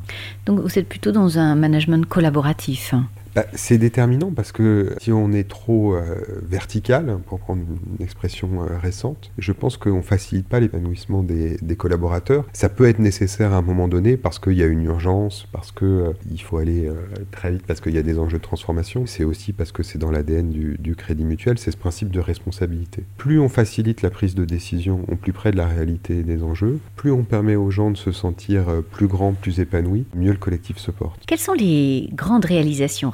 Donc 0.46 0.60
vous 0.60 0.78
êtes 0.78 0.88
plutôt 0.88 1.12
dans 1.12 1.38
un 1.38 1.54
management 1.54 2.06
collaboratif. 2.06 2.94
Bah, 3.34 3.46
C'est 3.54 3.78
déterminant 3.78 4.30
parce 4.34 4.52
que 4.52 4.94
si 5.00 5.12
on 5.12 5.32
est 5.32 5.48
trop 5.48 5.94
euh, 5.94 6.16
vertical, 6.42 7.18
pour 7.26 7.40
prendre 7.40 7.62
une 7.62 8.04
expression 8.04 8.62
euh, 8.62 8.78
récente, 8.78 9.30
je 9.38 9.52
pense 9.52 9.76
qu'on 9.76 9.98
ne 9.98 10.02
facilite 10.02 10.48
pas 10.48 10.60
l'épanouissement 10.60 11.22
des, 11.22 11.58
collaborateurs. 11.76 12.44
Ça 12.52 12.68
peut 12.68 12.86
être 12.86 12.98
nécessaire 12.98 13.52
à 13.52 13.56
un 13.56 13.62
moment 13.62 13.88
donné 13.88 14.16
parce 14.16 14.38
qu'il 14.38 14.52
y 14.52 14.62
a 14.62 14.66
une 14.66 14.84
urgence, 14.84 15.48
parce 15.52 15.72
qu'il 15.72 15.88
euh, 15.88 16.12
faut 16.44 16.58
aller 16.58 16.90
très 17.30 17.50
vite, 17.50 17.62
parce 17.66 17.80
qu'il 17.80 17.94
y 17.94 17.98
a 17.98 18.02
des 18.02 18.18
enjeux 18.18 18.38
de 18.38 18.42
transformation. 18.42 19.06
C'est 19.06 19.24
aussi 19.24 19.52
parce 19.52 19.72
que 19.72 19.82
c'est 19.82 19.98
dans 19.98 20.10
l'ADN 20.10 20.50
du, 20.50 20.94
crédit 20.96 21.24
mutuel, 21.24 21.58
c'est 21.58 21.70
ce 21.70 21.76
principe 21.76 22.10
de 22.10 22.20
responsabilité. 22.20 23.04
Plus 23.16 23.40
on 23.40 23.48
facilite 23.48 24.02
la 24.02 24.10
prise 24.10 24.34
de 24.34 24.44
décision, 24.44 25.04
au 25.10 25.16
plus 25.16 25.32
près 25.32 25.50
de 25.50 25.56
la 25.56 25.66
réalité 25.66 26.22
des 26.22 26.42
enjeux, 26.42 26.78
plus 26.96 27.10
on 27.10 27.22
permet 27.22 27.56
aux 27.56 27.70
gens 27.70 27.90
de 27.90 27.96
se 27.96 28.12
sentir 28.12 28.66
plus 28.90 29.06
grands, 29.06 29.32
plus 29.32 29.60
épanouis, 29.60 30.04
mieux 30.14 30.32
le 30.32 30.36
collectif 30.36 30.76
se 30.76 30.90
porte. 30.90 31.22
Quelles 31.26 31.38
sont 31.38 31.54
les 31.54 32.10
grandes 32.12 32.44
réalisations 32.44 33.10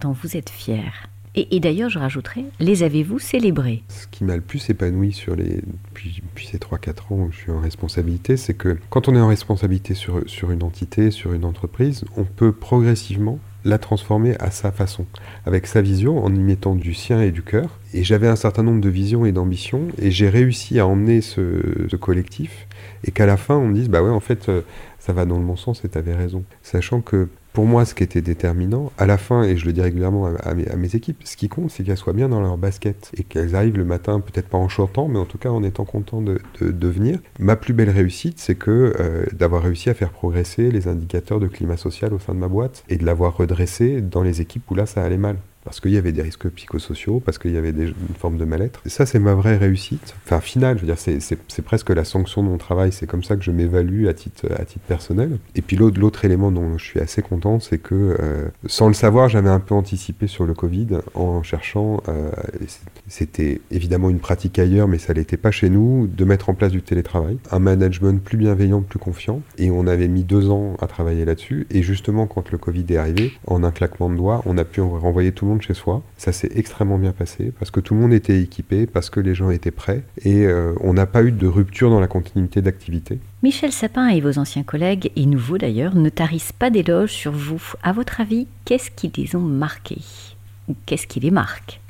dont 0.00 0.12
vous 0.12 0.36
êtes 0.36 0.50
fier 0.50 1.08
et, 1.38 1.60
d'ailleurs, 1.60 1.90
je 1.90 1.98
rajouterais, 1.98 2.46
les 2.60 2.82
avez-vous 2.82 3.18
célébrées? 3.18 3.82
Ce 3.88 4.06
qui 4.06 4.24
m'a 4.24 4.36
le 4.36 4.40
plus 4.40 4.70
épanoui 4.70 5.12
sur 5.12 5.36
les, 5.36 5.56
depuis, 5.56 6.22
ces 6.50 6.56
3-4 6.56 7.12
ans 7.12 7.26
où 7.26 7.30
je 7.30 7.36
suis 7.36 7.50
en 7.50 7.60
responsabilité, 7.60 8.38
c'est 8.38 8.54
que 8.54 8.78
quand 8.88 9.06
on 9.08 9.14
est 9.14 9.20
en 9.20 9.28
responsabilité 9.28 9.92
sur, 9.92 10.22
sur 10.24 10.50
une 10.50 10.62
entité, 10.62 11.10
sur 11.10 11.34
une 11.34 11.44
entreprise, 11.44 12.06
on 12.16 12.24
peut 12.24 12.52
progressivement 12.52 13.38
la 13.66 13.76
transformer 13.76 14.34
à 14.38 14.50
sa 14.50 14.72
façon, 14.72 15.04
avec 15.44 15.66
sa 15.66 15.82
vision, 15.82 16.24
en 16.24 16.34
y 16.34 16.38
mettant 16.38 16.74
du 16.74 16.94
sien 16.94 17.20
et 17.20 17.32
du 17.32 17.42
cœur. 17.42 17.80
Et 17.92 18.02
j'avais 18.02 18.28
un 18.28 18.36
certain 18.36 18.62
nombre 18.62 18.80
de 18.80 18.88
visions 18.88 19.26
et 19.26 19.32
d'ambitions, 19.32 19.88
et 19.98 20.10
j'ai 20.10 20.30
réussi 20.30 20.78
à 20.78 20.86
emmener 20.86 21.20
ce, 21.20 21.86
ce 21.90 21.96
collectif, 21.96 22.66
et 23.04 23.10
qu'à 23.10 23.26
la 23.26 23.36
fin, 23.36 23.56
on 23.56 23.68
me 23.68 23.74
dise, 23.74 23.90
bah 23.90 24.02
ouais, 24.02 24.08
en 24.08 24.20
fait, 24.20 24.48
euh, 24.48 24.62
ça 25.06 25.12
va 25.12 25.26
dans 25.26 25.38
le 25.38 25.44
bon 25.44 25.56
sens 25.56 25.84
et 25.84 25.88
tu 25.88 25.98
avais 25.98 26.14
raison. 26.14 26.44
Sachant 26.62 27.00
que 27.00 27.28
pour 27.56 27.64
moi, 27.64 27.86
ce 27.86 27.94
qui 27.94 28.02
était 28.02 28.20
déterminant, 28.20 28.92
à 28.98 29.06
la 29.06 29.16
fin, 29.16 29.42
et 29.42 29.56
je 29.56 29.64
le 29.64 29.72
dis 29.72 29.80
régulièrement 29.80 30.26
à, 30.26 30.52
mes, 30.52 30.94
équipes, 30.94 31.22
ce 31.24 31.38
qui 31.38 31.48
compte, 31.48 31.70
c'est 31.70 31.84
qu'elles 31.84 31.96
soient 31.96 32.12
bien 32.12 32.28
dans 32.28 32.42
leur 32.42 32.58
basket 32.58 33.10
et 33.16 33.22
qu'elles 33.22 33.56
arrivent 33.56 33.78
le 33.78 33.86
matin, 33.86 34.20
peut-être 34.20 34.48
pas 34.48 34.58
en 34.58 34.68
chantant, 34.68 35.08
mais 35.08 35.18
en 35.18 35.24
tout 35.24 35.38
cas 35.38 35.48
en 35.48 35.62
étant 35.62 35.86
contents 35.86 36.20
de, 36.20 36.38
venir. 36.60 37.18
Ma 37.38 37.56
plus 37.56 37.72
belle 37.72 37.88
réussite, 37.88 38.38
c'est 38.40 38.56
que 38.56 38.94
euh, 39.00 39.24
d'avoir 39.32 39.62
réussi 39.62 39.88
à 39.88 39.94
faire 39.94 40.10
progresser 40.10 40.70
les 40.70 40.86
indicateurs 40.86 41.40
de 41.40 41.46
climat 41.46 41.78
social 41.78 42.12
au 42.12 42.18
sein 42.18 42.34
de 42.34 42.40
ma 42.40 42.48
boîte 42.48 42.84
et 42.90 42.96
de 42.96 43.06
l'avoir 43.06 43.34
redressé 43.34 44.02
dans 44.02 44.22
les 44.22 44.42
équipes 44.42 44.70
où 44.70 44.74
là, 44.74 44.84
ça 44.84 45.02
allait 45.02 45.16
mal 45.16 45.38
parce 45.66 45.80
qu'il 45.80 45.90
y 45.90 45.98
avait 45.98 46.12
des 46.12 46.22
risques 46.22 46.48
psychosociaux, 46.48 47.18
parce 47.18 47.38
qu'il 47.38 47.50
y 47.50 47.56
avait 47.56 47.70
une 47.70 47.92
forme 48.16 48.38
de 48.38 48.44
mal-être. 48.44 48.80
Et 48.86 48.88
ça, 48.88 49.04
c'est 49.04 49.18
ma 49.18 49.34
vraie 49.34 49.56
réussite. 49.56 50.14
Enfin, 50.24 50.40
finale, 50.40 50.76
je 50.76 50.86
veux 50.86 50.94
dire, 50.94 50.96
c'est 50.96 51.62
presque 51.62 51.90
la 51.90 52.04
sanction 52.04 52.44
de 52.44 52.48
mon 52.48 52.56
travail. 52.56 52.92
C'est 52.92 53.08
comme 53.08 53.24
ça 53.24 53.34
que 53.34 53.42
je 53.42 53.50
m'évalue 53.50 54.06
à 54.06 54.14
titre, 54.14 54.46
personnel. 54.86 55.38
Et 55.56 55.62
puis 55.62 55.76
l'autre 55.76 56.24
élément 56.24 56.52
dont 56.52 56.78
je 56.78 56.84
suis 56.84 57.00
assez 57.00 57.20
content, 57.20 57.58
c'est 57.58 57.78
que, 57.78 58.16
euh, 58.20 58.46
sans 58.66 58.86
le 58.86 58.94
savoir, 58.94 59.28
j'avais 59.28 59.48
un 59.50 59.58
peu 59.58 59.74
anticipé 59.74 60.28
sur 60.28 60.46
le 60.46 60.54
Covid 60.54 60.98
en 61.14 61.42
cherchant, 61.42 62.00
euh, 62.08 62.30
c'était 63.08 63.60
évidemment 63.72 64.08
une 64.08 64.20
pratique 64.20 64.60
ailleurs, 64.60 64.86
mais 64.86 64.98
ça 64.98 65.14
l'était 65.14 65.36
pas 65.36 65.50
chez 65.50 65.68
nous, 65.68 66.06
de 66.06 66.24
mettre 66.24 66.48
en 66.48 66.54
place 66.54 66.70
du 66.70 66.82
télétravail, 66.82 67.38
un 67.50 67.58
management 67.58 68.22
plus 68.22 68.38
bienveillant, 68.38 68.82
plus 68.82 69.00
confiant. 69.00 69.42
Et 69.58 69.72
on 69.72 69.88
avait 69.88 70.08
mis 70.08 70.22
deux 70.22 70.48
ans 70.48 70.76
à 70.80 70.86
travailler 70.86 71.24
là-dessus. 71.24 71.66
Et 71.70 71.82
justement, 71.82 72.28
quand 72.28 72.52
le 72.52 72.58
Covid 72.58 72.84
est 72.90 72.96
arrivé, 72.96 73.32
en 73.48 73.64
un 73.64 73.72
claquement 73.72 74.08
de 74.08 74.14
doigts, 74.14 74.42
on 74.46 74.58
a 74.58 74.64
pu 74.64 74.80
renvoyer 74.80 75.32
tout 75.32 75.44
le 75.44 75.50
monde 75.50 75.55
chez 75.62 75.74
soi. 75.74 76.02
Ça 76.16 76.32
s'est 76.32 76.50
extrêmement 76.54 76.98
bien 76.98 77.12
passé 77.12 77.52
parce 77.58 77.70
que 77.70 77.80
tout 77.80 77.94
le 77.94 78.00
monde 78.00 78.12
était 78.12 78.40
équipé, 78.40 78.86
parce 78.86 79.10
que 79.10 79.20
les 79.20 79.34
gens 79.34 79.50
étaient 79.50 79.70
prêts 79.70 80.02
et 80.24 80.46
euh, 80.46 80.72
on 80.80 80.94
n'a 80.94 81.06
pas 81.06 81.22
eu 81.22 81.32
de 81.32 81.46
rupture 81.46 81.90
dans 81.90 82.00
la 82.00 82.06
continuité 82.06 82.62
d'activité. 82.62 83.18
Michel 83.42 83.72
Sapin 83.72 84.08
et 84.08 84.20
vos 84.20 84.38
anciens 84.38 84.62
collègues, 84.62 85.10
et 85.14 85.26
nouveaux 85.26 85.58
d'ailleurs, 85.58 85.94
ne 85.94 86.08
tarissent 86.08 86.52
pas 86.52 86.70
d'éloges 86.70 87.12
sur 87.12 87.32
vous. 87.32 87.62
À 87.82 87.92
votre 87.92 88.20
avis, 88.20 88.46
qu'est-ce 88.64 88.90
qui 88.90 89.12
les 89.16 89.36
ont 89.36 89.40
marqués 89.40 90.02
Ou 90.68 90.74
qu'est-ce 90.86 91.06
qui 91.06 91.20
les 91.20 91.30
marque? 91.30 91.80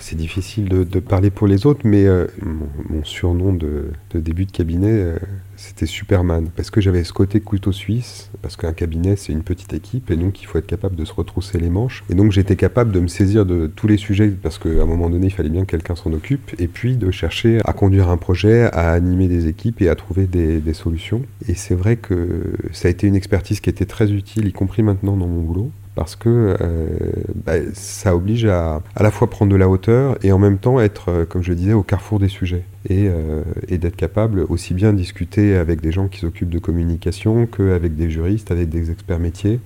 C'est 0.00 0.16
difficile 0.16 0.68
de, 0.68 1.00
parler 1.00 1.30
pour 1.30 1.46
les 1.46 1.66
autres, 1.66 1.82
mais 1.84 2.06
euh, 2.06 2.26
mon, 2.42 3.04
surnom 3.04 3.52
de, 3.52 3.92
début 4.14 4.46
de 4.46 4.50
cabinet, 4.50 4.90
euh, 4.90 5.16
c'était 5.56 5.86
Superman, 5.86 6.48
parce 6.54 6.70
que 6.70 6.80
j'avais 6.80 7.04
ce 7.04 7.12
côté 7.12 7.40
couteau 7.40 7.72
suisse, 7.72 8.30
parce 8.42 8.56
qu'un 8.56 8.72
cabinet, 8.72 9.16
c'est 9.16 9.32
une 9.32 9.42
petite 9.42 9.72
équipe, 9.74 10.10
et 10.10 10.16
donc 10.16 10.42
il 10.42 10.46
faut 10.46 10.58
être 10.58 10.66
capable 10.66 10.96
de 10.96 11.04
se 11.04 11.12
retrousser 11.12 11.58
les 11.58 11.70
manches. 11.70 12.04
Et 12.10 12.14
donc 12.14 12.32
j'étais 12.32 12.56
capable 12.56 12.92
de 12.92 13.00
me 13.00 13.08
saisir 13.08 13.46
de 13.46 13.66
tous 13.66 13.86
les 13.86 13.96
sujets, 13.96 14.28
parce 14.28 14.58
qu'à 14.58 14.68
un 14.68 14.86
moment 14.86 15.10
donné, 15.10 15.26
il 15.26 15.32
fallait 15.32 15.48
bien 15.48 15.64
que 15.64 15.70
quelqu'un 15.70 15.96
s'en 15.96 16.12
occupe, 16.12 16.54
et 16.58 16.68
puis 16.68 16.96
de 16.96 17.10
chercher 17.10 17.60
à 17.64 17.72
conduire 17.72 18.08
un 18.08 18.16
projet, 18.16 18.64
à 18.72 18.92
animer 18.92 19.28
des 19.28 19.46
équipes 19.48 19.80
et 19.82 19.88
à 19.88 19.94
trouver 19.94 20.26
des, 20.26 20.60
des 20.60 20.74
solutions. 20.74 21.22
Et 21.48 21.54
c'est 21.54 21.74
vrai 21.74 21.96
que 21.96 22.54
ça 22.72 22.88
a 22.88 22.90
été 22.90 23.06
une 23.06 23.16
expertise 23.16 23.60
qui 23.60 23.70
était 23.70 23.86
très 23.86 24.10
utile, 24.10 24.46
y 24.46 24.52
compris 24.52 24.82
maintenant 24.82 25.16
dans 25.16 25.26
mon 25.26 25.42
boulot 25.42 25.70
parce 25.94 26.16
que 26.16 26.56
euh, 26.60 26.88
bah, 27.34 27.54
ça 27.72 28.14
oblige 28.14 28.44
à 28.46 28.82
à 28.96 29.02
la 29.02 29.10
fois 29.10 29.30
prendre 29.30 29.52
de 29.52 29.56
la 29.56 29.68
hauteur 29.68 30.16
et 30.22 30.32
en 30.32 30.38
même 30.38 30.58
temps 30.58 30.80
être, 30.80 31.10
euh, 31.10 31.24
comme 31.24 31.42
je 31.42 31.50
le 31.50 31.56
disais, 31.56 31.72
au 31.72 31.82
carrefour 31.82 32.18
des 32.18 32.28
sujets 32.28 32.64
et, 32.88 33.08
euh, 33.08 33.42
et 33.68 33.78
d'être 33.78 33.96
capable 33.96 34.40
aussi 34.48 34.74
bien 34.74 34.92
de 34.92 34.98
discuter 34.98 35.56
avec 35.56 35.80
des 35.80 35.92
gens 35.92 36.08
qui 36.08 36.20
s'occupent 36.20 36.50
de 36.50 36.58
communication 36.58 37.46
qu'avec 37.46 37.94
des 37.96 38.10
juristes, 38.10 38.50
avec 38.50 38.68
des 38.68 38.90
experts 38.90 39.18
métiers, 39.18 39.60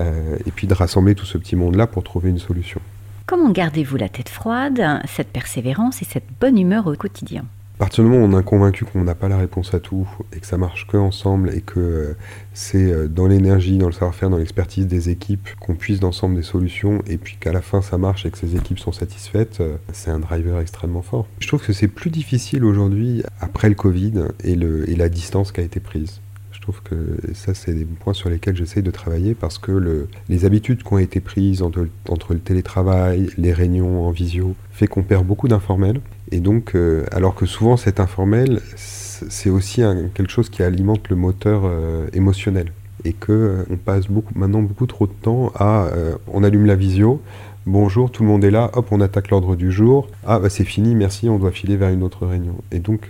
et 0.00 0.50
puis 0.50 0.66
de 0.66 0.74
rassembler 0.74 1.14
tout 1.14 1.24
ce 1.24 1.38
petit 1.38 1.54
monde-là 1.54 1.86
pour 1.86 2.02
trouver 2.02 2.30
une 2.30 2.38
solution. 2.38 2.80
Comment 3.26 3.50
gardez-vous 3.50 3.96
la 3.96 4.08
tête 4.08 4.28
froide, 4.28 4.82
cette 5.06 5.28
persévérance 5.28 6.02
et 6.02 6.04
cette 6.04 6.26
bonne 6.40 6.58
humeur 6.58 6.88
au 6.88 6.94
quotidien? 6.96 7.44
À 7.74 7.78
partir 7.78 8.04
du 8.04 8.10
moment 8.10 8.24
où 8.24 8.32
on 8.32 8.38
est 8.38 8.44
convaincu 8.44 8.84
qu'on 8.84 9.02
n'a 9.02 9.16
pas 9.16 9.28
la 9.28 9.36
réponse 9.36 9.74
à 9.74 9.80
tout 9.80 10.06
et 10.32 10.38
que 10.38 10.46
ça 10.46 10.56
marche 10.56 10.86
que 10.86 10.96
ensemble 10.96 11.52
et 11.52 11.60
que 11.60 11.80
euh, 11.80 12.16
c'est 12.52 12.92
euh, 12.92 13.08
dans 13.08 13.26
l'énergie, 13.26 13.78
dans 13.78 13.86
le 13.86 13.92
savoir-faire, 13.92 14.30
dans 14.30 14.36
l'expertise 14.36 14.86
des 14.86 15.10
équipes 15.10 15.48
qu'on 15.58 15.74
puisse 15.74 15.98
d'ensemble 15.98 16.36
des 16.36 16.44
solutions 16.44 17.02
et 17.08 17.18
puis 17.18 17.36
qu'à 17.40 17.52
la 17.52 17.62
fin 17.62 17.82
ça 17.82 17.98
marche 17.98 18.26
et 18.26 18.30
que 18.30 18.38
ces 18.38 18.54
équipes 18.54 18.78
sont 18.78 18.92
satisfaites, 18.92 19.60
euh, 19.60 19.76
c'est 19.92 20.10
un 20.10 20.20
driver 20.20 20.60
extrêmement 20.60 21.02
fort. 21.02 21.26
Je 21.40 21.48
trouve 21.48 21.66
que 21.66 21.72
c'est 21.72 21.88
plus 21.88 22.10
difficile 22.10 22.64
aujourd'hui 22.64 23.24
après 23.40 23.68
le 23.68 23.74
Covid 23.74 24.28
et, 24.44 24.54
la 24.54 25.08
distance 25.08 25.50
qui 25.50 25.60
a 25.60 25.64
été 25.64 25.80
prise. 25.80 26.20
Trouve 26.64 26.80
que 26.80 27.18
ça, 27.34 27.52
c'est 27.52 27.74
des 27.74 27.84
points 27.84 28.14
sur 28.14 28.30
lesquels 28.30 28.56
j'essaye 28.56 28.82
de 28.82 28.90
travailler 28.90 29.34
parce 29.34 29.58
que 29.58 29.70
le, 29.70 30.08
les 30.30 30.46
habitudes 30.46 30.82
qui 30.82 30.90
ont 30.94 30.96
été 30.96 31.20
prises 31.20 31.60
entre, 31.60 32.32
le 32.32 32.38
télétravail, 32.38 33.28
les 33.36 33.52
réunions 33.52 34.06
en 34.06 34.10
visio, 34.10 34.54
fait 34.70 34.86
qu'on 34.86 35.02
perd 35.02 35.26
beaucoup 35.26 35.46
d'informels 35.46 36.00
et 36.32 36.40
donc, 36.40 36.74
euh, 36.74 37.04
alors 37.12 37.34
que 37.34 37.44
souvent 37.44 37.76
cet 37.76 38.00
informel, 38.00 38.62
c'est 38.76 39.50
aussi 39.50 39.82
quelque 40.14 40.30
chose 40.30 40.48
qui 40.48 40.62
alimente 40.62 41.10
le 41.10 41.16
moteur 41.16 41.64
euh, 41.66 42.06
émotionnel. 42.14 42.72
Et 43.04 43.12
que 43.12 43.32
euh, 43.32 43.64
on 43.68 43.76
passe 43.76 44.06
beaucoup, 44.06 44.32
maintenant 44.34 44.62
beaucoup 44.62 44.86
trop 44.86 45.06
de 45.06 45.12
temps 45.12 45.52
à, 45.56 45.88
on 46.32 46.42
allume 46.44 46.64
la 46.64 46.76
visio, 46.76 47.20
bonjour, 47.66 48.10
tout 48.10 48.22
le 48.22 48.28
monde 48.28 48.44
est 48.44 48.50
là, 48.50 48.70
hop, 48.74 48.88
on 48.90 49.00
attaque 49.00 49.30
l'ordre 49.30 49.56
du 49.56 49.72
jour, 49.72 50.08
ah 50.26 50.38
bah 50.38 50.50
c'est 50.50 50.64
fini, 50.64 50.94
merci, 50.94 51.28
on 51.28 51.38
doit 51.38 51.50
filer 51.50 51.76
vers 51.76 51.90
une 51.90 52.02
autre 52.02 52.26
réunion. 52.26 52.56
Et 52.72 52.78
donc, 52.78 53.08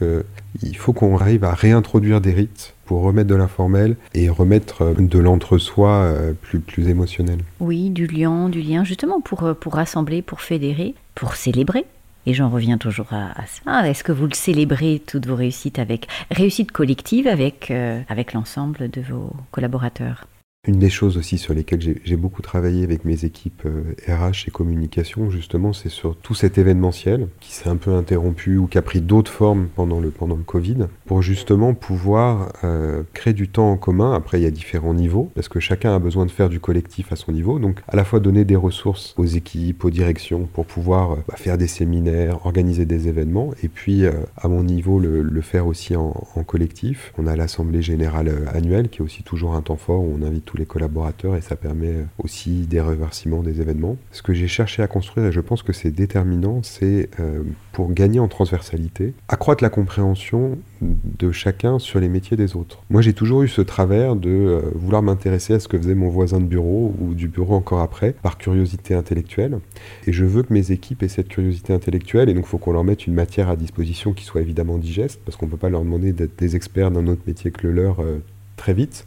il 0.62 0.76
faut 0.76 0.92
qu'on 0.92 1.16
arrive 1.16 1.44
à 1.44 1.54
réintroduire 1.54 2.20
des 2.20 2.32
rites 2.32 2.74
pour 2.84 3.02
remettre 3.02 3.28
de 3.28 3.34
l'informel 3.34 3.96
et 4.14 4.28
remettre 4.28 4.94
de 4.98 5.18
l'entre-soi 5.18 6.14
plus, 6.42 6.60
plus 6.60 6.88
émotionnel. 6.88 7.38
Oui, 7.60 7.90
du 7.90 8.06
lien, 8.06 8.48
du 8.48 8.60
lien, 8.60 8.84
justement 8.84 9.20
pour, 9.20 9.54
pour 9.58 9.74
rassembler, 9.74 10.22
pour 10.22 10.40
fédérer, 10.40 10.94
pour 11.14 11.34
célébrer 11.34 11.86
et 12.26 12.34
j'en 12.34 12.48
reviens 12.48 12.78
toujours 12.78 13.12
à, 13.12 13.34
ça. 13.46 13.88
Est-ce 13.88 14.04
que 14.04 14.12
vous 14.12 14.26
le 14.26 14.34
célébrez 14.34 15.02
toutes 15.06 15.26
vos 15.26 15.36
réussites 15.36 15.78
avec 15.78 16.08
réussite 16.30 16.72
collective 16.72 17.26
avec, 17.26 17.70
euh, 17.70 18.00
avec 18.08 18.32
l'ensemble 18.32 18.90
de 18.90 19.00
vos 19.02 19.32
collaborateurs? 19.50 20.26
Une 20.66 20.78
des 20.78 20.90
choses 20.90 21.18
aussi 21.18 21.38
sur 21.38 21.54
lesquelles 21.54 22.00
j'ai 22.04 22.16
beaucoup 22.16 22.42
travaillé 22.42 22.84
avec 22.84 23.04
mes 23.04 23.24
équipes 23.24 23.62
RH 24.08 24.10
euh, 24.10 24.32
et 24.48 24.50
communication, 24.50 25.30
justement, 25.30 25.72
c'est 25.72 25.88
sur 25.88 26.16
tout 26.16 26.34
cet 26.34 26.58
événementiel 26.58 27.28
qui 27.40 27.52
s'est 27.52 27.68
un 27.68 27.76
peu 27.76 27.92
interrompu 27.92 28.56
ou 28.56 28.66
qui 28.66 28.78
a 28.78 28.82
pris 28.82 29.00
d'autres 29.00 29.30
formes 29.30 29.68
pendant 29.74 30.00
le, 30.00 30.10
pendant 30.10 30.36
le 30.36 30.42
Covid, 30.42 30.86
pour 31.06 31.22
justement 31.22 31.74
pouvoir 31.74 32.52
euh, 32.64 33.02
créer 33.12 33.34
du 33.34 33.48
temps 33.48 33.70
en 33.70 33.76
commun. 33.76 34.14
Après, 34.14 34.40
il 34.40 34.44
y 34.44 34.46
a 34.46 34.50
différents 34.50 34.94
niveaux, 34.94 35.30
parce 35.34 35.48
que 35.48 35.60
chacun 35.60 35.94
a 35.94 35.98
besoin 35.98 36.24
de 36.24 36.30
faire 36.30 36.48
du 36.48 36.60
collectif 36.60 37.12
à 37.12 37.16
son 37.16 37.32
niveau. 37.32 37.58
Donc, 37.58 37.80
à 37.88 37.96
la 37.96 38.04
fois 38.04 38.20
donner 38.20 38.44
des 38.44 38.56
ressources 38.56 39.14
aux 39.18 39.26
équipes, 39.26 39.84
aux 39.84 39.90
directions, 39.90 40.48
pour 40.52 40.64
pouvoir 40.64 41.12
euh, 41.12 41.16
bah, 41.28 41.36
faire 41.36 41.58
des 41.58 41.68
séminaires, 41.68 42.46
organiser 42.46 42.86
des 42.86 43.08
événements, 43.08 43.50
et 43.62 43.68
puis, 43.68 44.04
à 44.36 44.48
mon 44.48 44.62
niveau, 44.62 44.98
le, 44.98 45.40
faire 45.40 45.66
aussi 45.66 45.94
en, 45.94 46.14
en, 46.36 46.42
collectif. 46.42 47.12
On 47.18 47.26
a 47.26 47.36
l'Assemblée 47.36 47.82
Générale 47.82 48.48
annuelle, 48.52 48.88
qui 48.88 49.00
est 49.00 49.04
aussi 49.04 49.22
toujours 49.22 49.54
un 49.54 49.60
temps 49.60 49.76
fort 49.76 50.02
où 50.02 50.16
on 50.18 50.24
invite 50.24 50.44
les 50.58 50.66
collaborateurs 50.66 51.36
et 51.36 51.40
ça 51.40 51.56
permet 51.56 52.06
aussi 52.18 52.66
des 52.66 52.80
reversements 52.80 53.42
des 53.42 53.60
événements. 53.60 53.96
Ce 54.12 54.22
que 54.22 54.32
j'ai 54.32 54.48
cherché 54.48 54.82
à 54.82 54.86
construire, 54.86 55.26
et 55.26 55.32
je 55.32 55.40
pense 55.40 55.62
que 55.62 55.72
c'est 55.72 55.90
déterminant, 55.90 56.62
c'est 56.62 57.10
euh, 57.20 57.42
pour 57.72 57.92
gagner 57.92 58.20
en 58.20 58.28
transversalité, 58.28 59.14
accroître 59.28 59.62
la 59.62 59.70
compréhension 59.70 60.58
de 60.80 61.32
chacun 61.32 61.78
sur 61.78 62.00
les 62.00 62.08
métiers 62.08 62.36
des 62.36 62.56
autres. 62.56 62.82
Moi 62.90 63.02
j'ai 63.02 63.12
toujours 63.12 63.42
eu 63.42 63.48
ce 63.48 63.62
travers 63.62 64.16
de 64.16 64.30
euh, 64.30 64.60
vouloir 64.74 65.02
m'intéresser 65.02 65.54
à 65.54 65.60
ce 65.60 65.68
que 65.68 65.78
faisait 65.78 65.94
mon 65.94 66.08
voisin 66.08 66.40
de 66.40 66.46
bureau 66.46 66.94
ou 67.00 67.14
du 67.14 67.28
bureau 67.28 67.54
encore 67.54 67.80
après, 67.80 68.12
par 68.12 68.38
curiosité 68.38 68.94
intellectuelle. 68.94 69.58
Et 70.06 70.12
je 70.12 70.24
veux 70.24 70.42
que 70.42 70.52
mes 70.52 70.70
équipes 70.70 71.02
aient 71.02 71.08
cette 71.08 71.28
curiosité 71.28 71.72
intellectuelle, 71.72 72.28
et 72.28 72.34
donc 72.34 72.44
il 72.46 72.48
faut 72.48 72.58
qu'on 72.58 72.72
leur 72.72 72.84
mette 72.84 73.06
une 73.06 73.14
matière 73.14 73.48
à 73.48 73.56
disposition 73.56 74.12
qui 74.12 74.24
soit 74.24 74.40
évidemment 74.40 74.78
digeste, 74.78 75.20
parce 75.24 75.36
qu'on 75.36 75.46
ne 75.46 75.50
peut 75.50 75.56
pas 75.56 75.70
leur 75.70 75.82
demander 75.82 76.12
d'être 76.12 76.38
des 76.38 76.56
experts 76.56 76.90
d'un 76.90 77.06
autre 77.06 77.22
métier 77.26 77.50
que 77.50 77.66
le 77.66 77.72
leur. 77.72 78.00
Euh, 78.00 78.22
très 78.56 78.74
vite. 78.74 79.06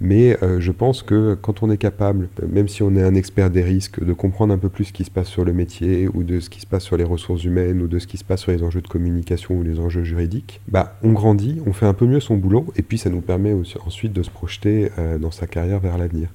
Mais 0.00 0.36
euh, 0.42 0.60
je 0.60 0.72
pense 0.72 1.02
que 1.02 1.34
quand 1.34 1.62
on 1.62 1.70
est 1.70 1.78
capable, 1.78 2.28
même 2.46 2.68
si 2.68 2.82
on 2.82 2.94
est 2.96 3.02
un 3.02 3.14
expert 3.14 3.50
des 3.50 3.62
risques, 3.62 4.02
de 4.04 4.12
comprendre 4.12 4.52
un 4.52 4.58
peu 4.58 4.68
plus 4.68 4.86
ce 4.86 4.92
qui 4.92 5.04
se 5.04 5.10
passe 5.10 5.28
sur 5.28 5.44
le 5.44 5.52
métier 5.52 6.08
ou 6.12 6.22
de 6.22 6.40
ce 6.40 6.50
qui 6.50 6.60
se 6.60 6.66
passe 6.66 6.84
sur 6.84 6.96
les 6.96 7.04
ressources 7.04 7.44
humaines 7.44 7.80
ou 7.80 7.88
de 7.88 7.98
ce 7.98 8.06
qui 8.06 8.18
se 8.18 8.24
passe 8.24 8.40
sur 8.40 8.52
les 8.52 8.62
enjeux 8.62 8.82
de 8.82 8.88
communication 8.88 9.54
ou 9.54 9.62
les 9.62 9.80
enjeux 9.80 10.04
juridiques, 10.04 10.60
bah, 10.68 10.98
on 11.02 11.12
grandit, 11.12 11.60
on 11.66 11.72
fait 11.72 11.86
un 11.86 11.94
peu 11.94 12.06
mieux 12.06 12.20
son 12.20 12.36
boulot 12.36 12.66
et 12.76 12.82
puis 12.82 12.98
ça 12.98 13.08
nous 13.08 13.22
permet 13.22 13.52
aussi, 13.52 13.76
ensuite 13.86 14.12
de 14.12 14.22
se 14.22 14.30
projeter 14.30 14.90
euh, 14.98 15.18
dans 15.18 15.30
sa 15.30 15.46
carrière 15.46 15.80
vers 15.80 15.96
l'avenir. 15.96 16.28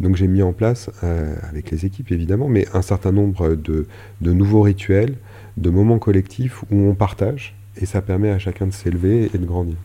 Donc 0.00 0.16
j'ai 0.16 0.28
mis 0.28 0.42
en 0.42 0.52
place, 0.52 0.90
euh, 1.02 1.34
avec 1.48 1.70
les 1.70 1.86
équipes 1.86 2.12
évidemment, 2.12 2.48
mais 2.48 2.66
un 2.72 2.82
certain 2.82 3.12
nombre 3.12 3.54
de, 3.54 3.86
de 4.20 4.32
nouveaux 4.32 4.62
rituels, 4.62 5.16
de 5.56 5.70
moments 5.70 5.98
collectifs 5.98 6.62
où 6.70 6.76
on 6.76 6.94
partage 6.94 7.56
et 7.80 7.86
ça 7.86 8.02
permet 8.02 8.30
à 8.30 8.38
chacun 8.38 8.66
de 8.66 8.72
s'élever 8.72 9.30
et 9.34 9.38
de 9.38 9.46
grandir. 9.46 9.76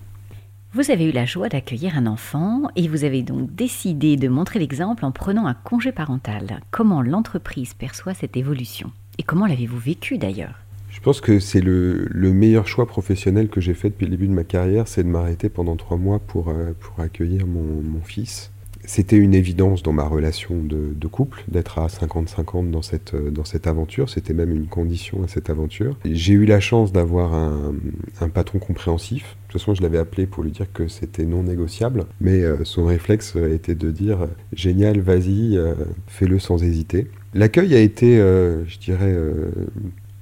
Vous 0.76 0.90
avez 0.90 1.06
eu 1.06 1.12
la 1.12 1.26
joie 1.26 1.50
d'accueillir 1.50 2.00
un 2.00 2.08
enfant 2.08 2.64
et 2.76 2.88
vous 2.88 3.04
avez 3.04 3.22
donc 3.22 3.54
décidé 3.54 4.18
de 4.18 4.28
montrer 4.28 4.58
l'exemple 4.58 5.06
en 5.06 5.12
prenant 5.12 5.46
un 5.46 5.54
congé 5.54 5.92
parental. 5.92 6.62
Comment 6.72 7.04
l'entreprise 7.04 7.76
perçoit 7.76 8.16
cette 8.16 8.36
évolution? 8.36 8.92
Et 9.20 9.24
comment 9.24 9.46
l'avez-vous 9.46 9.78
vécu 9.78 10.18
d'ailleurs? 10.18 10.56
Je 10.90 11.00
pense 11.00 11.22
que 11.22 11.40
c'est 11.40 11.62
le, 11.62 12.10
meilleur 12.16 12.68
choix 12.68 12.88
professionnel 12.88 13.50
que 13.50 13.62
j'ai 13.62 13.76
fait 13.76 13.92
depuis 13.92 14.06
le 14.06 14.12
début 14.12 14.28
de 14.28 14.34
ma 14.34 14.44
carrière, 14.44 14.88
c'est 14.88 15.04
de 15.04 15.10
m'arrêter 15.10 15.48
pendant 15.48 15.76
trois 15.76 15.98
mois 15.98 16.18
pour, 16.18 16.50
euh, 16.50 16.74
pour 16.80 17.00
accueillir 17.02 17.46
mon 17.46 18.02
fils 18.04 18.53
c'était 18.86 19.18
une 19.18 19.34
évidence 19.34 19.82
dans 19.82 19.94
ma 19.94 20.04
relation 20.04 20.56
de, 20.62 21.08
couple 21.08 21.44
d'être 21.48 21.80
à 21.80 21.88
50-50 21.88 22.72
dans 22.72 22.82
cette, 22.82 23.16
dans 23.16 23.46
cette 23.46 23.68
aventure. 23.68 24.10
C'était 24.10 24.34
même 24.34 24.52
une 24.52 24.68
condition 24.68 25.24
à 25.24 25.28
cette 25.28 25.50
aventure. 25.50 25.98
J'ai 26.06 26.34
eu 26.34 26.46
la 26.46 26.60
chance 26.60 26.92
d'avoir 26.92 27.34
un, 27.34 27.74
patron 28.34 28.60
compréhensif. 28.60 29.36
De 29.48 29.54
toute 29.54 29.62
façon, 29.62 29.76
je 29.76 29.82
l'avais 29.84 30.00
appelé 30.00 30.26
pour 30.26 30.44
lui 30.44 30.52
dire 30.52 30.72
que 30.74 30.88
c'était 30.88 31.26
non 31.26 31.44
négociable. 31.44 32.06
Mais 32.20 32.42
euh, 32.42 32.64
son 32.64 32.86
réflexe 32.86 33.36
était 33.36 33.76
de 33.76 33.92
dire 33.92 34.28
Génial, 34.54 35.00
vas-y, 35.02 35.56
euh, 35.56 35.76
fais-le 36.08 36.40
sans 36.40 36.64
hésiter. 36.64 37.08
L'accueil 37.36 37.76
a 37.76 37.80
été, 37.80 38.20
euh, 38.20 38.66
je 38.66 38.80
dirais, 38.80 39.16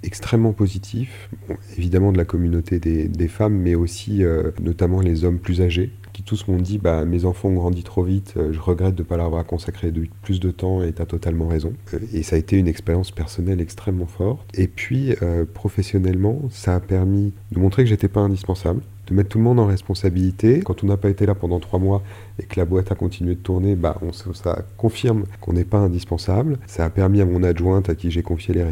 extrêmement 0.03 0.53
positif, 0.53 1.29
évidemment 1.77 2.11
de 2.11 2.17
la 2.17 2.25
communauté 2.25 2.79
des 2.79 3.27
femmes, 3.27 3.55
mais 3.55 3.75
aussi 3.75 4.23
notamment 4.61 4.99
les 4.99 5.23
hommes 5.23 5.39
plus 5.39 5.61
âgés 5.61 5.91
tous 6.21 6.47
m'ont 6.47 6.57
dit 6.57 6.77
bah, 6.77 7.05
mes 7.05 7.25
enfants 7.25 7.49
ont 7.49 7.55
grandi 7.55 7.83
trop 7.83 8.03
vite, 8.03 8.33
euh, 8.37 8.53
je 8.53 8.59
regrette 8.59 8.95
de 8.95 9.03
ne 9.03 9.07
pas 9.07 9.17
leur 9.17 9.27
avoir 9.27 9.45
consacré 9.45 9.91
plus 10.21 10.39
de 10.39 10.51
temps 10.51 10.81
et 10.81 10.93
tu 10.93 11.01
as 11.01 11.05
totalement 11.05 11.47
raison. 11.47 11.73
Euh, 11.93 11.99
et 12.13 12.23
ça 12.23 12.35
a 12.35 12.39
été 12.39 12.57
une 12.57 12.67
expérience 12.67 13.11
personnelle 13.11 13.61
extrêmement 13.61 14.07
forte. 14.07 14.47
Et 14.53 14.67
puis 14.67 15.15
euh, 15.21 15.45
professionnellement, 15.51 16.41
ça 16.49 16.75
a 16.75 16.79
permis 16.79 17.33
de 17.51 17.59
montrer 17.59 17.83
que 17.83 17.89
j'étais 17.89 18.07
pas 18.07 18.21
indispensable, 18.21 18.81
de 19.07 19.13
mettre 19.13 19.29
tout 19.29 19.37
le 19.37 19.43
monde 19.43 19.59
en 19.59 19.65
responsabilité. 19.65 20.61
Quand 20.61 20.83
on 20.83 20.87
n'a 20.87 20.97
pas 20.97 21.09
été 21.09 21.25
là 21.25 21.35
pendant 21.35 21.59
trois 21.59 21.79
mois 21.79 22.03
et 22.41 22.45
que 22.45 22.59
la 22.59 22.65
boîte 22.65 22.91
a 22.91 22.95
continué 22.95 23.35
de 23.35 23.39
tourner, 23.39 23.75
bah, 23.75 23.99
ça 24.33 24.65
confirme 24.77 25.25
qu'on 25.39 25.53
n'est 25.53 25.65
pas 25.65 25.77
indispensable. 25.77 26.57
Ça 26.67 26.85
a 26.85 26.89
permis 26.89 27.21
à 27.21 27.25
mon 27.25 27.43
adjointe, 27.43 27.89
à 27.89 27.95
qui 27.95 28.11
j'ai 28.11 28.23
confié 28.23 28.53
les, 28.53 28.65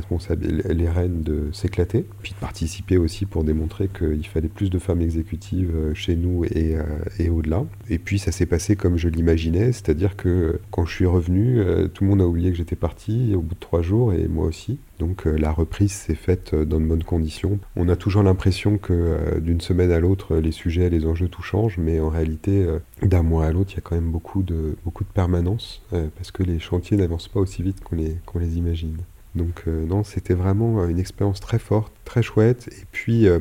les 0.74 0.90
rênes, 0.90 1.22
de 1.22 1.50
s'éclater, 1.54 2.06
puis 2.22 2.34
de 2.34 2.38
participer 2.38 2.98
aussi 2.98 3.26
pour 3.26 3.44
démontrer 3.44 3.88
qu'il 3.88 4.26
fallait 4.26 4.48
plus 4.48 4.70
de 4.70 4.80
femmes 4.80 5.02
exécutives 5.02 5.72
euh, 5.76 5.94
chez 5.94 6.16
nous 6.16 6.46
et, 6.46 6.76
euh, 6.76 6.84
et 7.20 7.30
au-delà. 7.30 7.66
Et 7.90 8.00
puis 8.00 8.20
ça 8.20 8.32
s'est 8.32 8.46
passé 8.46 8.76
comme 8.76 8.98
je 8.98 9.10
l'imaginais, 9.10 9.72
c'est-à-dire 9.72 10.16
que 10.16 10.60
quand 10.72 10.86
je 10.86 10.94
suis 10.94 11.06
revenu, 11.06 11.60
euh, 11.60 11.88
tout 11.88 12.04
le 12.04 12.10
monde 12.10 12.22
a 12.22 12.28
oublié 12.28 12.52
que 12.52 12.58
j'étais 12.58 12.76
parti 12.76 13.34
au 13.36 13.42
bout 13.42 13.56
de 13.56 13.60
trois 13.60 13.82
jours 13.82 14.14
et 14.14 14.28
moi 14.28 14.46
aussi. 14.46 14.80
Donc 15.00 15.24
la 15.24 15.54
reprise 15.54 15.94
s'est 15.94 16.14
faite 16.14 16.54
dans 16.54 16.82
de 16.82 16.86
bonnes 16.86 17.06
conditions. 17.06 17.58
On 17.78 17.88
a 17.88 17.96
toujours 17.96 18.22
l'impression 18.22 18.78
que 18.78 19.40
d'une 19.40 19.62
semaine 19.62 19.92
à 19.92 20.00
l'autre, 20.02 20.36
les 20.36 20.52
sujets, 20.52 20.90
les 20.90 21.06
enjeux, 21.06 21.30
tout 21.30 21.42
change, 21.42 21.78
mais 21.78 22.02
en 22.02 22.10
réalité, 22.10 22.68
d'un 23.02 23.24
mois 23.24 23.46
à 23.46 23.52
l'autre, 23.54 23.59
il 23.70 23.76
y 23.76 23.78
a 23.78 23.82
quand 23.82 23.96
même 23.96 24.12
beaucoup 24.12 24.44
de, 24.44 24.76
beaucoup 24.84 25.04
de 25.04 25.10
permanence, 25.10 25.82
euh, 25.94 26.08
parce 26.16 26.32
que 26.32 26.44
les 26.44 26.60
chantiers 26.60 26.98
n'avancent 26.98 27.28
pas 27.28 27.40
aussi 27.40 27.64
vite 27.64 27.84
qu'on 27.84 27.96
les, 27.96 28.58
imagine. 28.58 28.98
Donc 29.36 29.64
euh, 29.68 29.86
non, 29.86 30.04
c'était 30.04 30.34
vraiment 30.34 30.86
une 30.88 31.00
expérience 31.00 31.40
très 31.40 31.60
forte, 31.60 31.94
très 32.06 32.22
chouette. 32.24 32.70
Et 32.72 32.86
puis, 32.92 33.28
euh, 33.28 33.40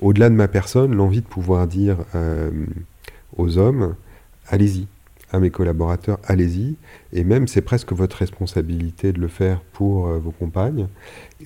au-delà 0.00 0.30
de 0.30 0.34
ma 0.34 0.48
personne, 0.48 0.94
l'envie 0.94 1.20
de 1.20 1.26
pouvoir 1.26 1.66
dire 1.66 1.98
aux 3.36 3.58
hommes, 3.58 3.94
allez-y, 4.48 4.86
à 5.30 5.38
mes 5.38 5.50
collaborateurs, 5.50 6.18
allez-y. 6.24 6.76
Et 7.12 7.24
même, 7.24 7.46
c'est 7.46 7.62
presque 7.62 7.92
votre 7.92 8.16
responsabilité 8.16 9.12
de 9.12 9.20
le 9.20 9.28
faire 9.28 9.60
pour 9.72 10.08
vos 10.08 10.32
compagnes. 10.32 10.88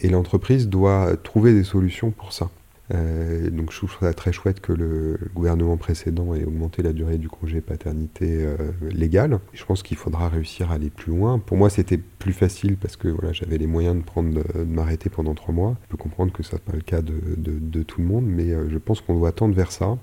Et 0.01 0.09
l'entreprise 0.09 0.69
doit 0.69 1.17
trouver 1.17 1.53
des 1.53 1.65
solutions 1.65 2.11
pour 2.11 2.33
ça. 2.33 2.51
Euh, 2.95 3.51
donc 3.51 3.73
je 3.73 3.79
trouve 3.79 3.97
ça 3.99 4.13
très 4.15 4.33
chouette 4.33 4.61
que 4.61 4.73
le 4.73 5.19
gouvernement 5.35 5.77
précédent 5.77 6.35
ait 6.35 6.45
augmenté 6.45 6.83
la 6.83 6.93
durée 6.93 7.19
du 7.19 7.29
congé 7.29 7.61
paternité 7.61 8.45
euh, 8.45 8.57
légal. 8.91 9.41
Je 9.53 9.65
pense 9.65 9.83
qu'il 9.83 9.97
faudra 9.97 10.29
réussir 10.29 10.71
à 10.71 10.75
aller 10.75 10.91
plus 10.91 11.13
loin. 11.13 11.39
Pour 11.39 11.57
moi, 11.57 11.71
c'était 11.71 11.99
plus 11.99 12.33
facile 12.33 12.77
parce 12.77 12.97
que 12.97 13.09
voilà, 13.09 13.33
j'avais 13.33 13.59
les 13.59 13.67
moyens 13.67 13.97
de 13.97 14.03
prendre 14.03 14.31
de, 14.33 14.65
m'arrêter 14.65 15.11
pendant 15.11 15.35
trois 15.35 15.55
mois. 15.55 15.77
Je 15.85 15.89
peux 15.89 15.97
comprendre 15.97 16.33
que 16.33 16.43
ça 16.43 16.57
n'est 16.57 16.63
pas 16.63 16.77
le 16.77 16.83
cas 16.83 17.03
de, 17.03 17.83
tout 17.83 18.01
le 18.01 18.07
monde, 18.07 18.25
mais 18.27 18.51
euh, 18.51 18.69
je 18.71 18.79
pense 18.79 19.01
qu'on 19.01 19.15
doit 19.15 19.33
tendre 19.33 19.55
vers 19.55 19.73
ça, 19.73 19.97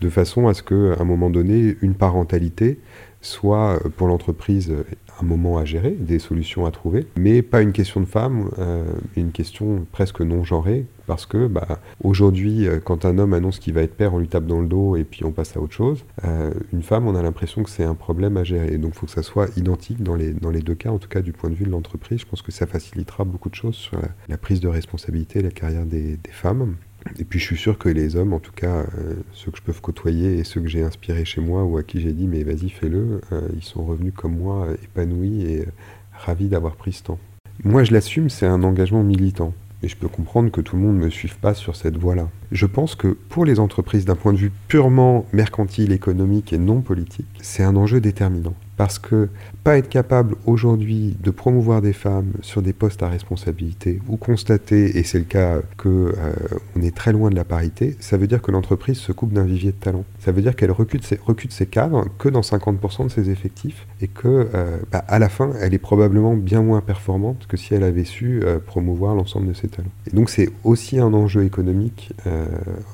de 0.00 0.08
façon 0.08 0.48
à 0.48 0.54
ce 0.54 0.62
qu'à 0.62 1.00
un 1.00 1.04
moment 1.04 1.30
donné, 1.30 1.76
une 1.80 1.94
parentalité 1.94 2.78
soit 3.20 3.80
pour 3.96 4.06
l'entreprise 4.06 4.72
un 5.20 5.24
moment 5.24 5.58
à 5.58 5.64
gérer, 5.64 5.90
des 5.90 6.18
solutions 6.18 6.66
à 6.66 6.70
trouver, 6.70 7.06
mais 7.16 7.42
pas 7.42 7.62
une 7.62 7.72
question 7.72 8.00
de 8.00 8.06
femme, 8.06 8.50
euh, 8.58 8.84
une 9.16 9.32
question 9.32 9.86
presque 9.92 10.20
non 10.20 10.44
genrée, 10.44 10.84
parce 11.06 11.26
que 11.26 11.46
bah, 11.46 11.80
aujourd'hui, 12.02 12.66
euh, 12.66 12.80
quand 12.82 13.04
un 13.04 13.18
homme 13.18 13.32
annonce 13.32 13.58
qu'il 13.58 13.74
va 13.74 13.82
être 13.82 13.94
père, 13.94 14.14
on 14.14 14.18
lui 14.18 14.28
tape 14.28 14.46
dans 14.46 14.60
le 14.60 14.66
dos 14.66 14.96
et 14.96 15.04
puis 15.04 15.24
on 15.24 15.32
passe 15.32 15.56
à 15.56 15.60
autre 15.60 15.72
chose. 15.72 16.04
Euh, 16.24 16.52
une 16.72 16.82
femme, 16.82 17.06
on 17.06 17.14
a 17.14 17.22
l'impression 17.22 17.62
que 17.62 17.70
c'est 17.70 17.84
un 17.84 17.94
problème 17.94 18.36
à 18.36 18.44
gérer. 18.44 18.76
Donc 18.78 18.92
il 18.94 18.98
faut 18.98 19.06
que 19.06 19.12
ça 19.12 19.22
soit 19.22 19.48
identique 19.56 20.02
dans 20.02 20.14
les, 20.16 20.32
deux 20.32 20.74
cas, 20.74 20.90
en 20.90 20.98
tout 20.98 21.08
cas 21.08 21.22
du 21.22 21.32
point 21.32 21.50
de 21.50 21.54
vue 21.54 21.64
de 21.64 21.70
l'entreprise. 21.70 22.20
Je 22.20 22.26
pense 22.26 22.42
que 22.42 22.52
ça 22.52 22.66
facilitera 22.66 23.24
beaucoup 23.24 23.48
de 23.48 23.54
choses 23.54 23.76
sur 23.76 23.98
la, 24.28 24.36
prise 24.36 24.60
de 24.60 24.68
responsabilité 24.68 25.38
et 25.38 25.42
la 25.42 25.50
carrière 25.50 25.86
des, 25.86 26.18
femmes. 26.30 26.76
Et 27.18 27.24
puis 27.24 27.38
je 27.38 27.44
suis 27.44 27.56
sûr 27.56 27.78
que 27.78 27.88
les 27.88 28.16
hommes, 28.16 28.32
en 28.32 28.40
tout 28.40 28.52
cas 28.52 28.80
euh, 28.98 29.14
ceux 29.32 29.52
que 29.52 29.58
je 29.58 29.62
peux 29.62 29.72
côtoyer 29.72 30.38
et 30.38 30.44
ceux 30.44 30.60
que 30.60 30.66
j'ai 30.66 30.82
inspirés 30.82 31.24
chez 31.24 31.40
moi 31.40 31.62
ou 31.62 31.76
à 31.76 31.84
qui 31.84 32.00
j'ai 32.00 32.12
dit 32.12 32.26
mais 32.26 32.42
vas-y 32.42 32.68
fais-le, 32.68 33.20
ils 33.54 33.62
sont 33.62 33.84
revenus 33.84 34.12
comme 34.14 34.36
moi 34.36 34.68
épanouis 34.82 35.42
et 35.42 35.66
ravis 36.12 36.48
d'avoir 36.48 36.74
pris 36.74 36.92
ce 36.92 37.04
temps. 37.04 37.18
Moi 37.62 37.84
je 37.84 37.92
l'assume, 37.92 38.28
c'est 38.28 38.46
un 38.46 38.64
engagement 38.64 39.04
militant. 39.04 39.54
Et 39.82 39.88
je 39.88 39.96
peux 39.96 40.08
comprendre 40.08 40.50
que 40.50 40.60
tout 40.60 40.76
le 40.76 40.82
monde 40.82 40.96
ne 40.96 41.04
me 41.04 41.10
suive 41.10 41.36
pas 41.38 41.54
sur 41.54 41.76
cette 41.76 41.96
voie-là. 41.96 42.28
Je 42.50 42.66
pense 42.66 42.94
que 42.94 43.08
pour 43.08 43.44
les 43.44 43.60
entreprises, 43.60 44.04
d'un 44.04 44.16
point 44.16 44.32
de 44.32 44.38
vue 44.38 44.52
purement 44.68 45.26
mercantile, 45.32 45.92
économique 45.92 46.52
et 46.52 46.58
non 46.58 46.80
politique, 46.80 47.26
c'est 47.40 47.62
un 47.62 47.76
enjeu 47.76 48.00
déterminant. 48.00 48.54
Parce 48.76 48.98
que 48.98 49.28
pas 49.64 49.78
être 49.78 49.88
capable 49.88 50.36
aujourd'hui 50.44 51.16
de 51.20 51.30
promouvoir 51.30 51.82
des 51.82 51.92
femmes 51.92 52.32
sur 52.42 52.62
des 52.62 52.72
postes 52.72 53.02
à 53.02 53.08
responsabilité 53.08 54.00
ou 54.08 54.16
constater, 54.16 54.98
et 54.98 55.02
c'est 55.02 55.18
le 55.18 55.24
cas 55.24 55.60
que 55.76 55.88
euh, 55.88 56.32
on 56.76 56.82
est 56.82 56.94
très 56.94 57.12
loin 57.12 57.30
de 57.30 57.34
la 57.34 57.44
parité, 57.44 57.96
ça 58.00 58.16
veut 58.16 58.26
dire 58.26 58.42
que 58.42 58.50
l'entreprise 58.50 58.98
se 58.98 59.12
coupe 59.12 59.32
d'un 59.32 59.44
vivier 59.44 59.72
de 59.72 59.76
talent. 59.76 60.04
Ça 60.20 60.32
veut 60.32 60.42
dire 60.42 60.54
qu'elle 60.54 60.70
recrute 60.70 61.04
ses, 61.04 61.66
cadres 61.66 62.06
que 62.18 62.28
dans 62.28 62.42
50% 62.42 63.04
de 63.04 63.08
ses 63.10 63.30
effectifs 63.30 63.86
et 64.00 64.08
que 64.08 64.48
euh, 64.54 64.78
bah, 64.92 65.04
à 65.08 65.18
la 65.18 65.28
fin, 65.28 65.52
elle 65.60 65.74
est 65.74 65.78
probablement 65.78 66.34
bien 66.34 66.62
moins 66.62 66.80
performante 66.80 67.46
que 67.48 67.56
si 67.56 67.74
elle 67.74 67.84
avait 67.84 68.04
su 68.04 68.42
euh, 68.44 68.58
promouvoir 68.58 69.14
l'ensemble 69.14 69.48
de 69.48 69.54
ses 69.54 69.68
talents. 69.68 69.88
Et 70.10 70.14
donc 70.14 70.30
c'est 70.30 70.50
aussi 70.64 70.98
un 70.98 71.12
enjeu 71.14 71.44
économique 71.44 72.12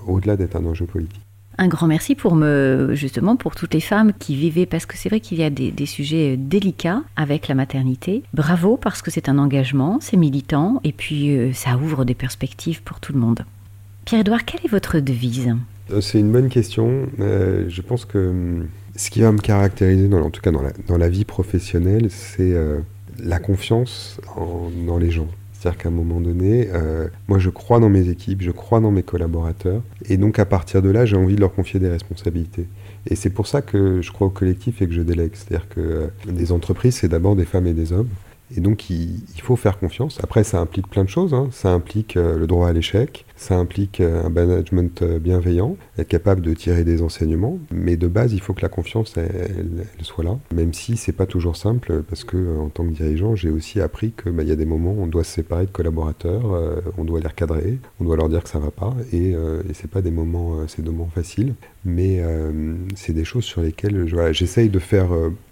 au-delà 0.07 0.37
d'être 0.37 0.57
un 0.57 0.65
enjeu 0.65 0.87
politique. 0.87 1.21
Un 1.59 1.69
grand 1.69 1.87
merci 1.87 2.15
pour 2.15 2.35
me, 2.35 2.91
justement, 2.95 3.37
pour 3.37 3.55
toutes 3.55 3.75
les 3.75 3.81
femmes 3.81 4.13
qui 4.19 4.37
vivaient, 4.37 4.67
parce 4.67 4.87
que 4.87 4.97
c'est 4.97 5.09
vrai 5.09 5.21
qu'il 5.21 5.39
y 5.39 5.45
a 5.45 5.51
des, 5.51 5.87
sujets 5.87 6.37
délicats 6.37 7.03
avec 7.17 7.49
la 7.49 7.55
maternité. 7.55 8.23
Bravo, 8.33 8.77
parce 8.77 9.03
que 9.03 9.11
c'est 9.11 9.29
un 9.29 9.39
engagement, 9.39 9.99
c'est 10.01 10.17
militant, 10.17 10.81
et 10.85 10.93
puis 10.93 11.37
euh, 11.37 11.53
ça 11.53 11.77
ouvre 11.77 12.05
des 12.05 12.15
perspectives 12.15 12.83
pour 12.83 13.01
tout 13.01 13.13
le 13.13 13.19
monde. 13.19 13.45
Pierre-Edouard, 14.07 14.45
quelle 14.45 14.61
est 14.65 14.71
votre 14.71 14.99
devise? 14.99 15.55
Euh, 15.91 16.01
C'est 16.01 16.19
une 16.19 16.33
bonne 16.33 16.49
question. 16.49 17.07
Euh, 17.21 17.67
je 17.69 17.83
pense 17.83 18.07
que 18.07 18.31
hum, 18.31 18.69
ce 18.97 19.11
qui 19.11 19.21
va 19.21 19.31
me 19.33 19.39
caractériser, 19.39 20.09
dans, 20.09 20.23
en 20.23 20.31
tout 20.31 20.41
cas 20.41 20.53
dans 20.53 20.63
la, 20.63 20.73
dans 20.87 20.97
la 20.97 21.09
vie 21.09 21.25
professionnelle, 21.25 22.11
c'est 22.11 22.55
la 23.19 23.39
confiance 23.39 24.21
dans 24.87 24.99
les 24.99 25.11
gens. 25.11 25.29
C'est-à-dire 25.63 25.81
qu'à 25.81 25.89
un 25.91 25.93
moment 25.93 26.21
donné, 26.21 26.71
euh, 26.73 27.07
moi 27.29 27.39
je 27.39 27.49
crois 27.49 27.79
dans 27.79 27.89
mes 27.89 28.09
équipes, 28.09 28.43
je 28.43 28.51
crois 28.51 28.81
dans 28.81 28.91
mes 28.91 29.05
collaborateurs, 29.05 29.81
et 30.09 30.17
donc 30.17 30.41
à 30.41 30.45
partir 30.45 30.83
de 30.83 30.91
là, 30.91 31.07
j'ai 31.07 31.17
envie 31.17 31.37
de 31.37 31.41
leur 31.41 31.55
confier 31.55 31.79
des 31.79 31.89
responsabilités. 31.89 32.67
Et 33.07 33.15
c'est 33.15 33.31
pour 33.31 33.47
ça 33.47 33.63
que 33.63 34.03
je 34.03 34.11
crois 34.11 34.27
au 34.27 34.31
collectif 34.31 34.83
et 34.83 34.89
que 34.89 34.93
je 34.93 35.03
délègue. 35.03 35.31
C'est-à-dire 35.35 35.69
que 35.69 35.81
euh, 35.81 36.07
des 36.27 36.51
entreprises, 36.51 36.97
c'est 36.97 37.07
d'abord 37.07 37.37
des 37.37 37.45
femmes 37.45 37.69
et 37.69 37.75
des 37.75 37.93
hommes. 37.93 38.09
Et 38.57 38.61
donc, 38.61 38.91
il, 38.91 39.23
faut 39.41 39.55
faire 39.55 39.79
confiance. 39.79 40.19
Après, 40.23 40.43
ça 40.43 40.59
implique 40.59 40.89
plein 40.89 41.05
de 41.05 41.09
choses. 41.09 41.33
Hein. 41.33 41.49
Ça 41.53 41.71
implique 41.71 42.17
euh, 42.17 42.37
le 42.37 42.47
droit 42.49 42.69
à 42.69 42.73
l'échec, 42.73 43.25
Ça 43.43 43.57
implique 43.57 44.01
un 44.01 44.29
management 44.29 45.03
bienveillant, 45.03 45.77
être 45.99 46.07
capable 46.07 46.43
de 46.43 46.55
tirer 46.55 46.85
des 46.85 47.03
enseignements, 47.03 47.59
mais 47.73 47.97
de 47.97 48.07
base, 48.07 48.33
il 48.33 48.41
faut 48.41 48.53
que 48.53 48.63
la 48.63 48.69
confiance 48.69 49.15
elle, 49.17 49.85
soit 50.03 50.23
là, 50.23 50.39
même 50.55 50.73
si 50.73 50.97
c'est 50.97 51.11
pas 51.11 51.27
toujours 51.27 51.57
simple, 51.57 52.05
parce 52.09 52.23
que 52.23 52.57
en 52.57 52.69
tant 52.69 52.85
que 52.85 52.91
dirigeant, 52.91 53.35
j'ai 53.35 53.51
aussi 53.51 53.81
appris 53.81 54.13
que 54.13 54.31
bah, 54.31 54.45
y 54.45 54.53
a 54.53 54.57
des 54.57 54.65
moments 54.65 54.93
où 54.93 55.03
on 55.03 55.09
doit 55.09 55.25
se 55.25 55.33
séparer 55.33 55.67
de 55.67 55.73
collaborateurs, 55.73 56.45
on 56.97 57.05
doit 57.05 57.19
les 57.19 57.27
recadrer, 57.27 57.81
on 58.01 58.05
doit 58.05 58.17
leur 58.17 58.29
dire 58.29 58.45
que 58.45 58.49
ça 58.49 58.61
va 58.61 58.71
pas, 58.71 58.95
et, 59.13 59.31
et 59.31 59.75
c'est 59.75 59.91
pas 59.91 60.03
des 60.03 60.13
moments, 60.13 60.61
faciles, 61.13 61.55
mais 61.85 62.23
c'est 62.95 63.13
des 63.13 63.25
choses 63.25 63.45
sur 63.45 63.61
lesquelles 63.61 64.07
j'essaye 64.33 64.69
de 64.69 64.79
faire 64.79 65.09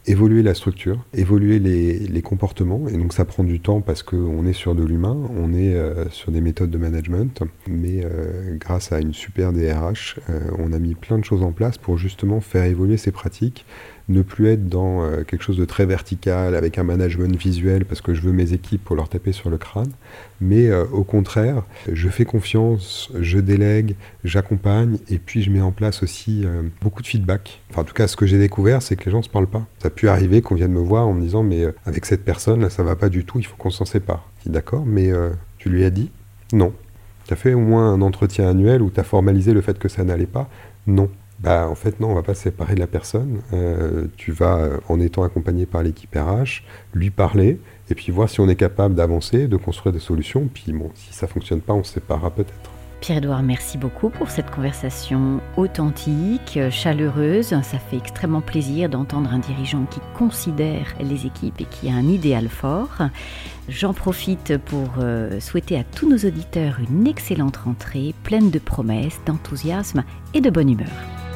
évoluer 0.07 0.43
la 0.43 0.55
structure, 0.55 1.05
évoluer 1.15 1.59
les, 1.59 2.23
comportements. 2.23 2.87
Et 2.89 2.97
donc 2.97 3.13
ça 3.13 3.25
prend 3.25 3.45
du 3.45 3.61
temps 3.61 3.81
parce 3.81 4.03
qu'on 4.03 4.47
est 4.47 4.53
sur 4.53 4.75
de 4.75 4.85
l'humain, 4.85 5.17
on 5.37 5.53
est 5.53 5.75
euh, 5.75 6.09
sur 6.11 6.31
des 6.33 6.41
méthodes 6.41 6.71
de 6.71 6.79
management. 6.79 7.43
Mais 7.81 8.05
euh, 8.05 8.57
grâce 8.57 8.93
à 8.93 9.01
une 9.01 9.15
super 9.15 9.53
DRH, 9.53 10.19
euh, 10.29 10.41
on 10.59 10.73
a 10.73 10.79
mis 10.79 10.95
plein 10.95 11.19
de 11.19 11.25
choses 11.25 11.43
en 11.43 11.53
place 11.53 11.79
pour 11.79 11.97
justement 11.99 12.41
faire 12.41 12.65
évoluer 12.65 12.97
ces 12.97 13.11
pratiques 13.11 13.65
ne 14.09 14.23
plus 14.23 14.49
être 14.49 14.69
dans 14.69 15.05
euh, 15.05 15.23
quelque 15.23 15.43
chose 15.43 15.57
de 15.57 15.65
très 15.65 15.87
vertical 15.87 16.57
avec 16.57 16.79
un 16.79 16.83
management 16.83 17.37
visuel 17.37 17.85
parce 17.85 18.01
que 18.01 18.13
je 18.13 18.23
veux 18.23 18.33
mes 18.33 18.53
équipes 18.53 18.83
pour 18.83 18.97
leur 18.97 19.09
taper 19.09 19.31
sur 19.31 19.51
le 19.51 19.57
crâne, 19.57 19.93
mais 20.41 20.73
au 20.73 21.05
contraire, 21.05 21.63
je 21.93 22.09
fais 22.09 22.25
confiance, 22.25 23.13
je 23.21 23.39
délègue, 23.39 23.95
j'accompagne 24.25 24.99
et 25.09 25.19
puis 25.19 25.43
je 25.43 25.51
mets 25.51 25.61
en 25.61 25.71
place 25.71 26.03
aussi 26.03 26.45
beaucoup 26.83 27.03
de 27.03 27.07
feedback. 27.07 27.63
Enfin, 27.71 27.83
en 27.83 27.85
tout 27.85 27.95
cas, 27.95 28.09
ce 28.09 28.17
que 28.17 28.27
j'ai 28.27 28.39
découvert, 28.39 28.83
c'est 28.83 28.97
que 28.97 29.05
les 29.05 29.13
gens 29.13 29.19
ne 29.19 29.23
se 29.23 29.29
parlent 29.29 29.47
pas. 29.47 29.65
Ça 29.79 29.89
a 29.89 29.91
pu 29.91 30.09
arriver 30.09 30.43
qu'on 30.43 30.57
vienne 30.57 30.73
me 30.73 30.81
voir 30.81 31.07
en 31.07 31.13
me 31.13 31.21
disant 31.21 31.45
mais 31.45 31.67
avec 31.87 32.05
cette 32.05 32.25
personne, 32.25 32.63
là, 32.63 32.71
ça 32.71 32.83
va 32.83 32.97
pas 32.97 33.11
du 33.11 33.25
tout, 33.25 33.39
il 33.39 33.45
faut 33.45 33.57
qu'on 33.57 33.71
s'en 33.71 33.85
sépare. 33.85 34.29
D'accord, 34.45 34.85
mais 34.87 35.13
tu 35.59 35.69
lui 35.69 35.85
as 35.85 35.91
dit? 35.91 36.11
Non. 36.53 36.73
Tu 37.31 37.35
as 37.35 37.37
fait 37.37 37.55
au 37.55 37.61
moins 37.61 37.93
un 37.93 38.03
entretien 38.03 38.49
annuel 38.49 38.83
où 38.83 38.91
tu 38.91 38.99
as 38.99 39.05
formalisé 39.05 39.53
le 39.53 39.61
fait 39.61 39.79
que 39.79 39.89
ça 39.89 40.03
n'allait 40.03 40.27
pas 40.27 40.49
Non. 40.89 41.09
Bah, 41.39 41.69
en 41.69 41.77
fait, 41.77 42.01
non, 42.01 42.11
on 42.11 42.15
va 42.15 42.25
pas 42.25 42.35
séparer 42.35 42.75
de 42.75 42.81
la 42.81 42.89
personne. 42.89 43.41
Euh, 43.53 44.09
tu 44.17 44.33
vas, 44.33 44.57
euh, 44.57 44.79
en 44.89 44.99
étant 44.99 45.23
accompagné 45.23 45.65
par 45.65 45.85
l'équipe 45.85 46.13
RH, 46.13 46.65
lui 46.93 47.11
parler 47.11 47.61
et 47.89 47.95
puis 47.95 48.11
voir 48.11 48.29
si 48.29 48.41
on 48.41 48.49
est 48.49 48.57
capable 48.57 48.97
d'avancer, 48.97 49.47
de 49.47 49.57
construire 49.57 49.93
des 49.93 50.01
solutions. 50.01 50.49
Puis 50.53 50.73
bon, 50.73 50.91
si 50.97 51.13
ça 51.13 51.29
fonctionne 51.29 51.61
pas, 51.61 51.73
on 51.73 51.85
se 51.85 51.93
séparera 51.93 52.31
peut-être. 52.31 52.71
Pierre-Edouard, 53.01 53.43
merci 53.43 53.79
beaucoup 53.79 54.11
pour 54.11 54.31
cette 54.31 54.51
conversation 54.51 55.41
authentique, 55.57 56.59
chaleureuse. 56.71 57.49
Ça 57.49 57.79
fait 57.79 57.97
extrêmement 57.97 58.43
plaisir 58.43 58.91
d'entendre 58.91 59.33
un 59.33 59.39
dirigeant 59.39 59.87
qui 59.91 60.01
considère 60.15 60.95
les 61.01 61.25
équipes 61.25 61.61
et 61.61 61.65
qui 61.65 61.89
a 61.89 61.95
un 61.95 62.07
idéal 62.07 62.49
fort. 62.49 62.99
J'en 63.69 63.95
profite 63.95 64.59
pour 64.59 64.89
euh, 64.99 65.41
souhaiter 65.41 65.79
à 65.79 65.85
tous 65.85 66.09
nos 66.09 66.19
auditeurs 66.19 66.79
une 66.81 67.07
excellente 67.07 67.57
rentrée, 67.57 68.15
pleine 68.23 68.51
de 68.51 68.59
promesses, 68.59 69.21
d'enthousiasme 69.25 70.05
et 70.35 70.43
de 70.43 70.51
bonne 70.51 70.71
humeur. 70.71 71.30